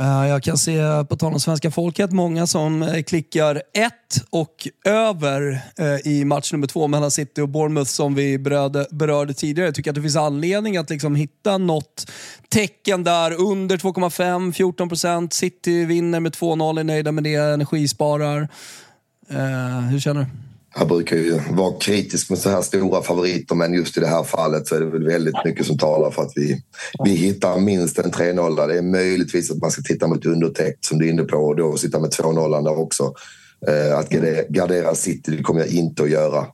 Eh, 0.00 0.28
jag 0.28 0.42
kan 0.42 0.58
se, 0.58 0.80
på 1.08 1.16
tal 1.16 1.32
om 1.32 1.40
svenska 1.40 1.70
folket, 1.70 2.12
många 2.12 2.46
som 2.46 2.82
eh, 2.82 3.02
klickar 3.02 3.62
ett 3.74 4.24
och 4.30 4.68
över 4.84 5.60
eh, 5.78 6.12
i 6.12 6.24
match 6.24 6.52
nummer 6.52 6.66
två 6.66 6.86
mellan 6.86 7.10
City 7.10 7.40
och 7.40 7.48
Bournemouth 7.48 7.90
som 7.90 8.14
vi 8.14 8.38
berörde, 8.38 8.86
berörde 8.90 9.34
tidigare. 9.34 9.68
Jag 9.68 9.74
tycker 9.74 9.90
att 9.90 9.94
det 9.94 10.02
finns 10.02 10.16
anledning 10.16 10.76
att 10.76 10.90
liksom 10.90 11.14
hitta 11.14 11.58
något 11.58 12.10
tecken 12.48 13.04
där 13.04 13.40
under 13.40 13.76
2,5, 13.76 14.52
14 14.52 14.88
procent. 14.88 15.32
City 15.32 15.84
vinner 15.84 16.20
med 16.20 16.32
2-0, 16.32 16.80
är 16.80 16.84
nöjda 16.84 17.12
med 17.12 17.24
det, 17.24 17.34
energisparar. 17.34 18.48
hur 19.90 20.00
känner 20.00 20.20
du? 20.20 20.26
Jag 20.74 20.88
brukar 20.88 21.16
ju 21.16 21.40
vara 21.50 21.78
kritisk 21.80 22.30
med 22.30 22.38
så 22.38 22.50
här 22.50 22.62
stora 22.62 23.02
favoriter 23.02 23.54
men 23.54 23.74
just 23.74 23.96
i 23.96 24.00
det 24.00 24.06
här 24.06 24.22
fallet 24.22 24.66
så 24.66 24.74
är 24.74 24.80
det 24.80 24.86
väl 24.86 25.06
väldigt 25.06 25.44
mycket 25.44 25.66
som 25.66 25.78
talar 25.78 26.10
för 26.10 26.22
att 26.22 26.32
vi, 26.36 26.62
vi 27.04 27.10
hittar 27.10 27.58
minst 27.58 27.98
en 27.98 28.10
3-0. 28.10 28.66
Det 28.66 28.78
är 28.78 28.82
möjligtvis 28.82 29.50
att 29.50 29.58
man 29.58 29.70
ska 29.70 29.82
titta 29.82 30.06
mot 30.06 30.26
undertäckt 30.26 30.84
som 30.84 30.98
du 30.98 31.06
är 31.06 31.10
inne 31.10 31.22
på 31.22 31.36
och 31.36 31.56
då 31.56 31.76
sitta 31.76 32.00
med 32.00 32.10
2-0 32.10 32.64
där 32.64 32.78
också. 32.78 33.12
Eh, 33.66 33.98
att 33.98 34.10
gardera 34.48 34.94
City 34.94 35.36
det 35.36 35.42
kommer 35.42 35.60
jag 35.60 35.68
inte 35.68 36.02
att 36.02 36.10
göra. 36.10 36.46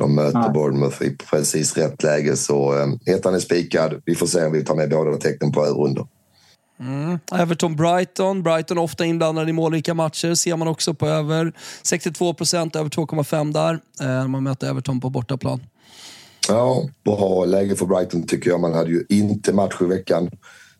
De 0.00 0.14
möter 0.14 0.38
Nej. 0.38 0.50
Bournemouth 0.54 1.02
i 1.02 1.16
precis 1.30 1.76
rätt 1.76 2.02
läge 2.02 2.36
så 2.36 2.78
eh, 2.78 3.14
ettan 3.14 3.34
är 3.34 3.38
spikad. 3.38 4.02
Vi 4.04 4.14
får 4.14 4.26
se 4.26 4.44
om 4.44 4.52
vi 4.52 4.64
tar 4.64 4.74
med 4.74 4.90
båda 4.90 5.16
tecknen 5.16 5.52
på 5.52 5.66
över 5.66 5.84
under. 5.84 6.06
Mm. 6.80 7.18
Everton-Brighton. 7.32 8.42
Brighton 8.42 8.78
är 8.78 8.82
ofta 8.82 9.04
inblandade 9.04 9.50
i 9.50 9.52
målrika 9.52 9.94
matcher. 9.94 10.34
Ser 10.34 10.56
man 10.56 10.68
också 10.68 10.94
på 10.94 11.06
över 11.06 11.52
62 11.82 12.34
procent, 12.34 12.76
över 12.76 12.90
2,5 12.90 13.52
där. 13.52 13.74
Eh, 13.74 14.06
när 14.06 14.28
man 14.28 14.42
möter 14.42 14.70
Everton 14.70 15.00
på 15.00 15.10
bortaplan. 15.10 15.60
Ja, 16.48 16.88
bra 17.04 17.44
läge 17.44 17.76
för 17.76 17.86
Brighton 17.86 18.26
tycker 18.26 18.50
jag. 18.50 18.60
Man 18.60 18.74
hade 18.74 18.90
ju 18.90 19.04
inte 19.08 19.52
match 19.52 19.76
i 19.80 19.84
veckan 19.84 20.30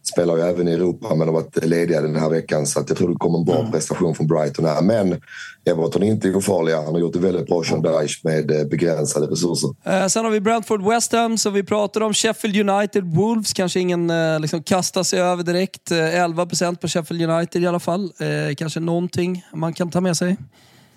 spelar 0.03 0.37
ju 0.37 0.43
även 0.43 0.69
i 0.69 0.73
Europa 0.73 1.15
men 1.15 1.29
har 1.29 1.35
varit 1.35 1.65
lediga 1.65 2.01
den 2.01 2.17
här 2.17 2.31
veckan 2.31 2.67
så 2.67 2.85
jag 2.89 2.97
tror 2.97 3.09
det 3.09 3.15
kommer 3.15 3.39
en 3.39 3.45
bra 3.45 3.59
mm. 3.59 3.73
prestation 3.73 4.15
från 4.15 4.27
Brighton 4.27 4.65
här. 4.65 4.83
Men 4.83 5.21
Everton 5.65 6.03
är 6.03 6.07
inte 6.07 6.35
ofarliga. 6.35 6.77
Han 6.77 6.93
har 6.93 7.01
gjort 7.01 7.13
det 7.13 7.19
väldigt 7.19 7.47
bra, 7.47 7.65
Sean 7.65 7.83
Dyche, 7.83 8.21
med 8.23 8.51
eh, 8.51 8.67
begränsade 8.67 9.27
resurser. 9.27 9.71
Eh, 9.85 10.07
sen 10.07 10.25
har 10.25 10.33
vi 10.33 10.41
Brentford 10.41 10.83
West 10.83 11.13
Ham 11.13 11.39
som 11.39 11.53
vi 11.53 11.63
pratade 11.63 12.05
om. 12.05 12.15
Sheffield 12.15 12.71
United 12.71 13.05
Wolves 13.05 13.53
kanske 13.53 13.81
ingen 13.81 14.11
eh, 14.11 14.41
liksom 14.41 14.63
kastar 14.63 15.03
sig 15.03 15.21
över 15.21 15.43
direkt. 15.43 15.91
Eh, 15.91 15.97
11% 15.97 16.77
på 16.77 16.89
Sheffield 16.89 17.31
United 17.31 17.63
i 17.63 17.67
alla 17.67 17.81
fall. 17.81 18.05
Eh, 18.05 18.55
kanske 18.57 18.81
någonting 18.81 19.45
man 19.55 19.73
kan 19.73 19.91
ta 19.91 20.01
med 20.01 20.17
sig. 20.17 20.37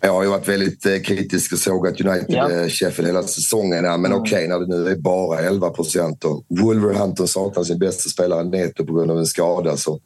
Jag 0.05 0.13
har 0.13 0.23
ju 0.23 0.29
varit 0.29 0.47
väldigt 0.47 0.85
eh, 0.85 0.99
kritisk 0.99 1.53
och 1.53 1.59
sågat 1.59 2.01
United 2.01 2.35
ja. 2.35 2.51
Eh, 2.51 2.67
Sheffield 2.67 3.07
hela 3.07 3.23
säsongen. 3.23 3.83
Men 3.83 3.95
mm. 3.95 4.13
okej, 4.13 4.35
okay, 4.35 4.47
när 4.47 4.59
det 4.59 4.77
nu 4.77 4.89
är 4.89 4.95
bara 4.95 5.39
11 5.39 5.69
procent 5.69 6.23
och 6.25 6.45
Wolverhampton 6.49 7.27
saknar 7.27 7.63
sin 7.63 7.79
bästa 7.79 8.09
spelare 8.09 8.43
Neto 8.43 8.85
på 8.85 8.93
grund 8.93 9.11
av 9.11 9.17
en 9.17 9.25
skada 9.25 9.77
så 9.77 9.99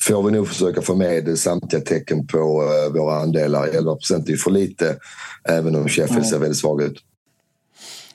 får 0.00 0.22
vi 0.22 0.32
nog 0.32 0.48
försöka 0.48 0.82
få 0.82 0.94
med 0.94 1.38
samtliga 1.38 1.82
tecken 1.82 2.26
på 2.26 2.62
uh, 2.62 2.92
våra 2.92 3.14
andelar. 3.14 3.66
11 3.66 3.94
procent 3.94 4.26
är 4.26 4.30
ju 4.30 4.36
för 4.36 4.50
lite, 4.50 4.96
även 5.44 5.74
om 5.74 5.88
Sheffield 5.88 6.10
mm. 6.10 6.24
ser 6.24 6.38
väldigt 6.38 6.58
svag 6.58 6.82
ut. 6.82 6.98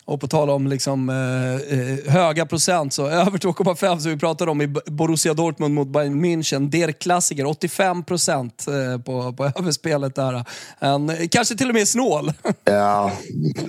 Och 0.06 0.22
på 0.22 0.28
tal 0.28 0.50
om 0.50 0.68
liksom, 0.68 1.10
eh, 1.10 1.80
eh 1.80 2.14
höga 2.14 2.46
procent, 2.46 2.94
så 2.94 3.08
över 3.08 3.38
2,5 3.38 4.00
som 4.00 4.12
vi 4.12 4.18
pratade 4.18 4.52
om 4.52 4.62
i 4.62 4.68
Borussia 4.68 5.34
Dortmund 5.34 5.74
mot 5.74 5.88
Bayern 5.88 6.26
München. 6.26 6.70
Der 6.70 6.92
klassiker, 6.92 7.46
85 7.46 8.04
procent 8.04 8.66
eh, 8.68 9.02
på, 9.02 9.34
på 9.34 9.46
överspelet 9.60 10.16
där. 10.16 10.46
En, 10.80 11.12
kanske 11.32 11.56
till 11.56 11.70
och 11.70 11.76
med 11.76 11.88
snål. 11.88 12.34
ja, 12.64 13.12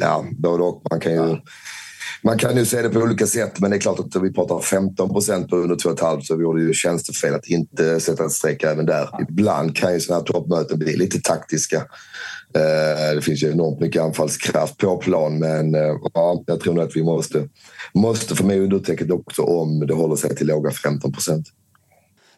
ja 0.00 0.24
både 0.38 0.62
och. 0.62 0.82
Man 0.90 1.00
kan 1.00 1.12
ju... 1.12 1.36
Man 2.26 2.38
kan 2.38 2.56
ju 2.56 2.64
se 2.64 2.82
det 2.82 2.88
på 2.88 2.98
olika 2.98 3.26
sätt, 3.26 3.60
men 3.60 3.70
det 3.70 3.76
är 3.76 3.80
klart 3.80 4.00
att 4.00 4.22
vi 4.22 4.32
pratar 4.32 4.60
15 4.60 5.08
procent 5.08 5.48
på 5.50 5.56
under 5.56 5.76
2,5 5.76 6.20
så 6.20 6.36
vore 6.36 6.60
det 6.60 6.66
ju 6.66 6.74
tjänstefel 6.74 7.34
att 7.34 7.46
inte 7.46 8.00
sätta 8.00 8.24
ett 8.24 8.32
streck 8.32 8.62
även 8.62 8.86
där. 8.86 9.08
Ibland 9.28 9.76
kan 9.76 9.92
ju 9.92 10.00
sådana 10.00 10.20
här 10.20 10.26
toppmöten 10.26 10.78
bli 10.78 10.96
lite 10.96 11.20
taktiska. 11.20 11.82
Eh, 12.56 13.14
det 13.14 13.22
finns 13.22 13.42
ju 13.42 13.50
enormt 13.50 13.80
mycket 13.80 14.02
anfallskraft 14.02 14.78
på 14.78 14.96
plan 14.96 15.38
men 15.38 15.74
eh, 15.74 15.96
ja, 16.14 16.42
jag 16.46 16.60
tror 16.60 16.74
nog 16.74 16.84
att 16.84 16.96
vi 16.96 17.02
måste, 17.02 17.48
måste 17.94 18.34
få 18.34 18.46
med 18.46 18.60
undertecknet 18.60 19.10
också 19.10 19.42
om 19.42 19.86
det 19.86 19.94
håller 19.94 20.16
sig 20.16 20.36
till 20.36 20.46
låga 20.46 20.70
15 20.70 21.12
procent. 21.12 21.46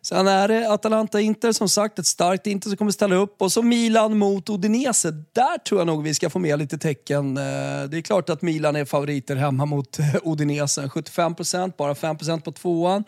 Sen 0.02 0.26
är 0.26 0.48
det 0.48 0.68
Atalanta-Inter, 0.68 1.52
som 1.52 1.68
sagt, 1.68 1.98
ett 1.98 2.06
starkt 2.06 2.46
Inter 2.46 2.68
som 2.68 2.76
kommer 2.76 2.90
ställa 2.90 3.14
upp. 3.14 3.42
Och 3.42 3.52
så 3.52 3.62
Milan 3.62 4.18
mot 4.18 4.50
Odinese. 4.50 5.10
Där 5.10 5.58
tror 5.58 5.80
jag 5.80 5.86
nog 5.86 6.02
vi 6.02 6.14
ska 6.14 6.30
få 6.30 6.38
med 6.38 6.58
lite 6.58 6.78
tecken. 6.78 7.36
Eh, 7.36 7.42
det 7.90 7.96
är 7.96 8.02
klart 8.02 8.30
att 8.30 8.42
Milan 8.42 8.76
är 8.76 8.84
favoriter 8.84 9.36
hemma 9.36 9.64
mot 9.64 9.98
Odinese. 10.22 10.78
75% 10.86 11.72
bara 11.78 11.94
5% 11.94 12.40
på 12.40 12.52
tvåan. 12.52 13.04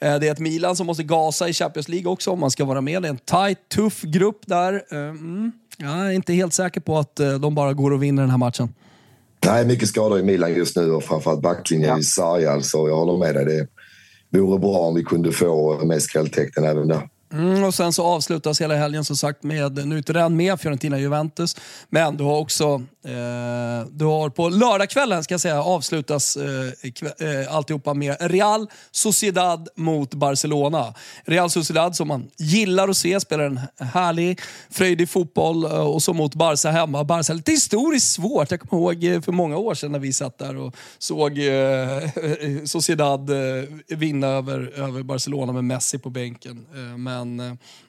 Det 0.00 0.06
är 0.06 0.32
ett 0.32 0.38
Milan 0.38 0.76
som 0.76 0.86
måste 0.86 1.02
gasa 1.02 1.48
i 1.48 1.52
Champions 1.52 1.88
League 1.88 2.12
också 2.12 2.30
om 2.30 2.40
man 2.40 2.50
ska 2.50 2.64
vara 2.64 2.80
med. 2.80 3.02
Det 3.02 3.08
är 3.08 3.10
en 3.10 3.18
tight, 3.18 3.68
tuff 3.68 4.02
grupp 4.02 4.40
där. 4.46 4.84
Mm. 4.90 5.52
Jag 5.76 6.06
är 6.06 6.10
inte 6.10 6.32
helt 6.32 6.54
säker 6.54 6.80
på 6.80 6.98
att 6.98 7.16
de 7.40 7.54
bara 7.54 7.72
går 7.72 7.90
och 7.90 8.02
vinner 8.02 8.22
den 8.22 8.30
här 8.30 8.38
matchen. 8.38 8.74
Nej, 9.46 9.66
mycket 9.66 9.88
skador 9.88 10.18
i 10.18 10.22
Milan 10.22 10.54
just 10.54 10.76
nu 10.76 10.92
och 10.92 11.04
framförallt 11.04 11.42
backlinjen 11.42 11.90
ja. 11.90 11.98
i 11.98 12.02
sargad. 12.02 12.64
Så 12.64 12.88
jag 12.88 12.96
håller 12.96 13.18
med 13.18 13.34
dig. 13.46 13.68
Det 14.30 14.40
vore 14.40 14.58
bra 14.58 14.78
om 14.78 14.94
vi 14.94 15.04
kunde 15.04 15.32
få 15.32 15.84
med 15.84 16.02
skrälltecknen 16.02 16.64
även 16.64 16.88
där. 16.88 17.08
Mm, 17.36 17.64
och 17.64 17.74
sen 17.74 17.92
så 17.92 18.04
avslutas 18.04 18.60
hela 18.60 18.74
helgen 18.74 19.04
som 19.04 19.16
sagt 19.16 19.42
med, 19.42 19.86
nu 19.86 19.94
är 19.94 19.98
inte 19.98 20.12
den 20.12 20.36
med 20.36 20.60
Fiorentina-Juventus, 20.60 21.56
men 21.90 22.16
du 22.16 22.24
har 22.24 22.38
också 22.38 22.82
Eh, 23.06 23.86
du 23.90 24.04
har 24.04 24.30
på 24.30 24.48
lördagskvällen 24.48 25.24
ska 25.24 25.34
jag 25.34 25.40
säga, 25.40 25.62
avslutas 25.62 26.36
eh, 26.36 26.90
kväll, 26.90 27.12
eh, 27.18 27.54
alltihopa 27.54 27.94
med 27.94 28.16
Real 28.20 28.66
Sociedad 28.90 29.68
mot 29.76 30.14
Barcelona. 30.14 30.94
Real 31.24 31.50
Sociedad 31.50 31.96
som 31.96 32.08
man 32.08 32.30
gillar 32.36 32.88
att 32.88 32.96
se, 32.96 33.20
spelar 33.20 33.44
en 33.44 33.60
härlig, 33.78 34.40
fröjdig 34.70 35.08
fotboll 35.08 35.64
eh, 35.64 35.70
och 35.70 36.02
så 36.02 36.12
mot 36.12 36.34
Barca 36.34 36.70
hemma. 36.70 37.04
Barca 37.04 37.32
lite 37.32 37.50
historiskt 37.50 38.12
svårt. 38.12 38.50
Jag 38.50 38.60
kommer 38.60 38.82
ihåg 38.82 39.04
eh, 39.04 39.20
för 39.20 39.32
många 39.32 39.56
år 39.56 39.74
sedan 39.74 39.92
när 39.92 39.98
vi 39.98 40.12
satt 40.12 40.38
där 40.38 40.56
och 40.56 40.76
såg 40.98 41.38
eh, 41.38 42.02
Sociedad 42.64 43.30
eh, 43.30 43.64
vinna 43.88 44.26
över, 44.26 44.72
över 44.76 45.02
Barcelona 45.02 45.52
med 45.52 45.64
Messi 45.64 45.98
på 45.98 46.10
bänken. 46.10 46.66
Eh, 46.74 46.96
men 46.98 47.25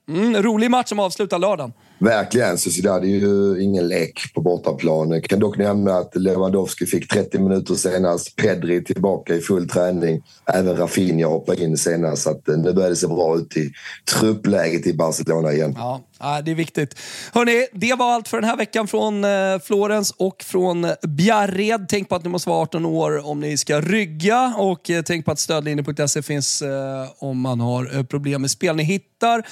Mm, 0.10 0.44
rolig 0.44 0.72
match 0.72 0.90
som 0.90 1.00
avslutar 1.00 1.40
lördagen. 1.40 1.74
Verkligen. 2.00 2.58
Sociedad 2.58 3.04
är 3.04 3.08
ju 3.08 3.64
ingen 3.64 3.88
lek 3.88 4.34
på 4.34 4.42
bortaplan. 4.42 5.12
Jag 5.12 5.24
kan 5.24 5.40
dock 5.40 5.58
nämna 5.58 5.98
att 5.98 6.16
Lewandowski 6.16 6.86
fick 6.86 7.08
30 7.12 7.40
minuter 7.40 7.76
senast. 7.76 8.36
Pedri 8.36 8.84
tillbaka 8.84 9.36
i 9.36 9.40
full 9.40 9.70
träning. 9.70 10.22
Även 10.54 10.78
Rafinha 10.78 11.28
hoppade 11.28 11.64
in 11.64 11.78
senast. 11.78 12.24
Så 12.24 12.30
att 12.30 12.50
eh, 12.50 12.58
nu 12.58 12.74
börjar 12.74 12.90
det 12.90 12.96
se 12.96 13.08
bra 13.08 13.38
ut 13.38 13.58
i 13.58 13.72
truppläget 14.14 14.88
i 14.88 14.94
Barcelona 14.94 15.54
igen. 15.54 15.74
Ja, 15.78 16.02
det 16.20 16.52
är 16.52 16.56
viktigt. 16.56 17.00
Hörrni, 17.34 17.68
det 17.74 17.94
var 17.94 18.14
allt 18.14 18.28
för 18.28 18.38
den 18.38 18.50
här 18.50 18.58
veckan 18.58 18.88
från 18.88 19.24
eh, 19.24 19.60
Florens 19.64 20.12
och 20.12 20.44
från 20.44 20.88
Bjärred. 21.02 21.86
Tänk 21.90 22.10
på 22.10 22.16
att 22.16 22.24
ni 22.24 22.30
måste 22.30 22.50
vara 22.50 22.62
18 22.62 22.86
år 22.86 23.28
om 23.28 23.40
ni 23.40 23.58
ska 23.58 23.82
rygga 23.82 24.54
och 24.58 24.90
eh, 24.90 25.02
tänk 25.02 25.26
på 25.26 25.32
att 25.32 25.40
stödlinjen.se 25.40 26.22
finns 26.22 26.62
eh, 26.62 27.06
om 27.18 27.40
man 27.40 27.60
har 27.60 28.04
problem 28.04 28.42
med 28.42 28.52
spel. 28.52 28.76
Ni 28.76 28.84
hittar 28.84 29.44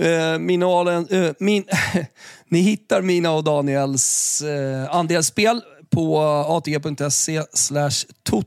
Eh, 0.00 0.38
minalen, 0.38 1.06
eh, 1.10 1.30
min, 1.38 1.64
ni 2.48 2.60
hittar 2.60 3.02
mina 3.02 3.32
och 3.32 3.44
Daniels 3.44 4.42
eh, 4.42 4.94
andelsspel 4.94 5.62
på 5.90 6.18
atg.se 6.48 7.42
slash. 7.52 7.90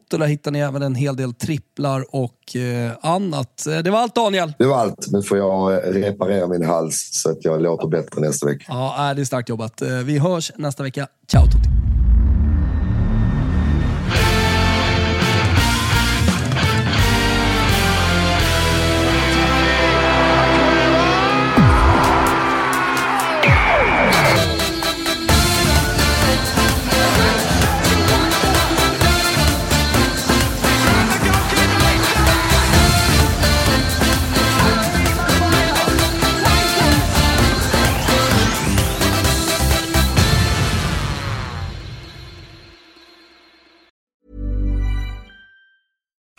Där 0.09 0.25
hittar 0.25 0.51
ni 0.51 0.59
även 0.59 0.81
en 0.81 0.95
hel 0.95 1.15
del 1.15 1.33
tripplar 1.33 2.05
och 2.09 2.55
eh, 2.55 2.91
annat. 3.01 3.67
Eh, 3.67 3.77
det 3.77 3.91
var 3.91 3.99
allt 3.99 4.15
Daniel. 4.15 4.53
Det 4.59 4.65
var 4.65 4.77
allt. 4.77 5.07
Nu 5.11 5.21
får 5.21 5.37
jag 5.37 5.81
reparera 5.85 6.47
min 6.47 6.65
hals 6.65 7.09
så 7.11 7.29
att 7.29 7.45
jag 7.45 7.61
låter 7.61 7.87
bättre 7.87 8.21
nästa 8.21 8.45
vecka. 8.45 8.65
Ja, 8.67 9.13
det 9.15 9.21
är 9.21 9.25
starkt 9.25 9.49
jobbat. 9.49 9.81
Eh, 9.81 9.89
vi 9.89 10.19
hörs 10.19 10.51
nästa 10.57 10.83
vecka. 10.83 11.07
Ciao 11.27 11.45
Tutti! 11.45 11.82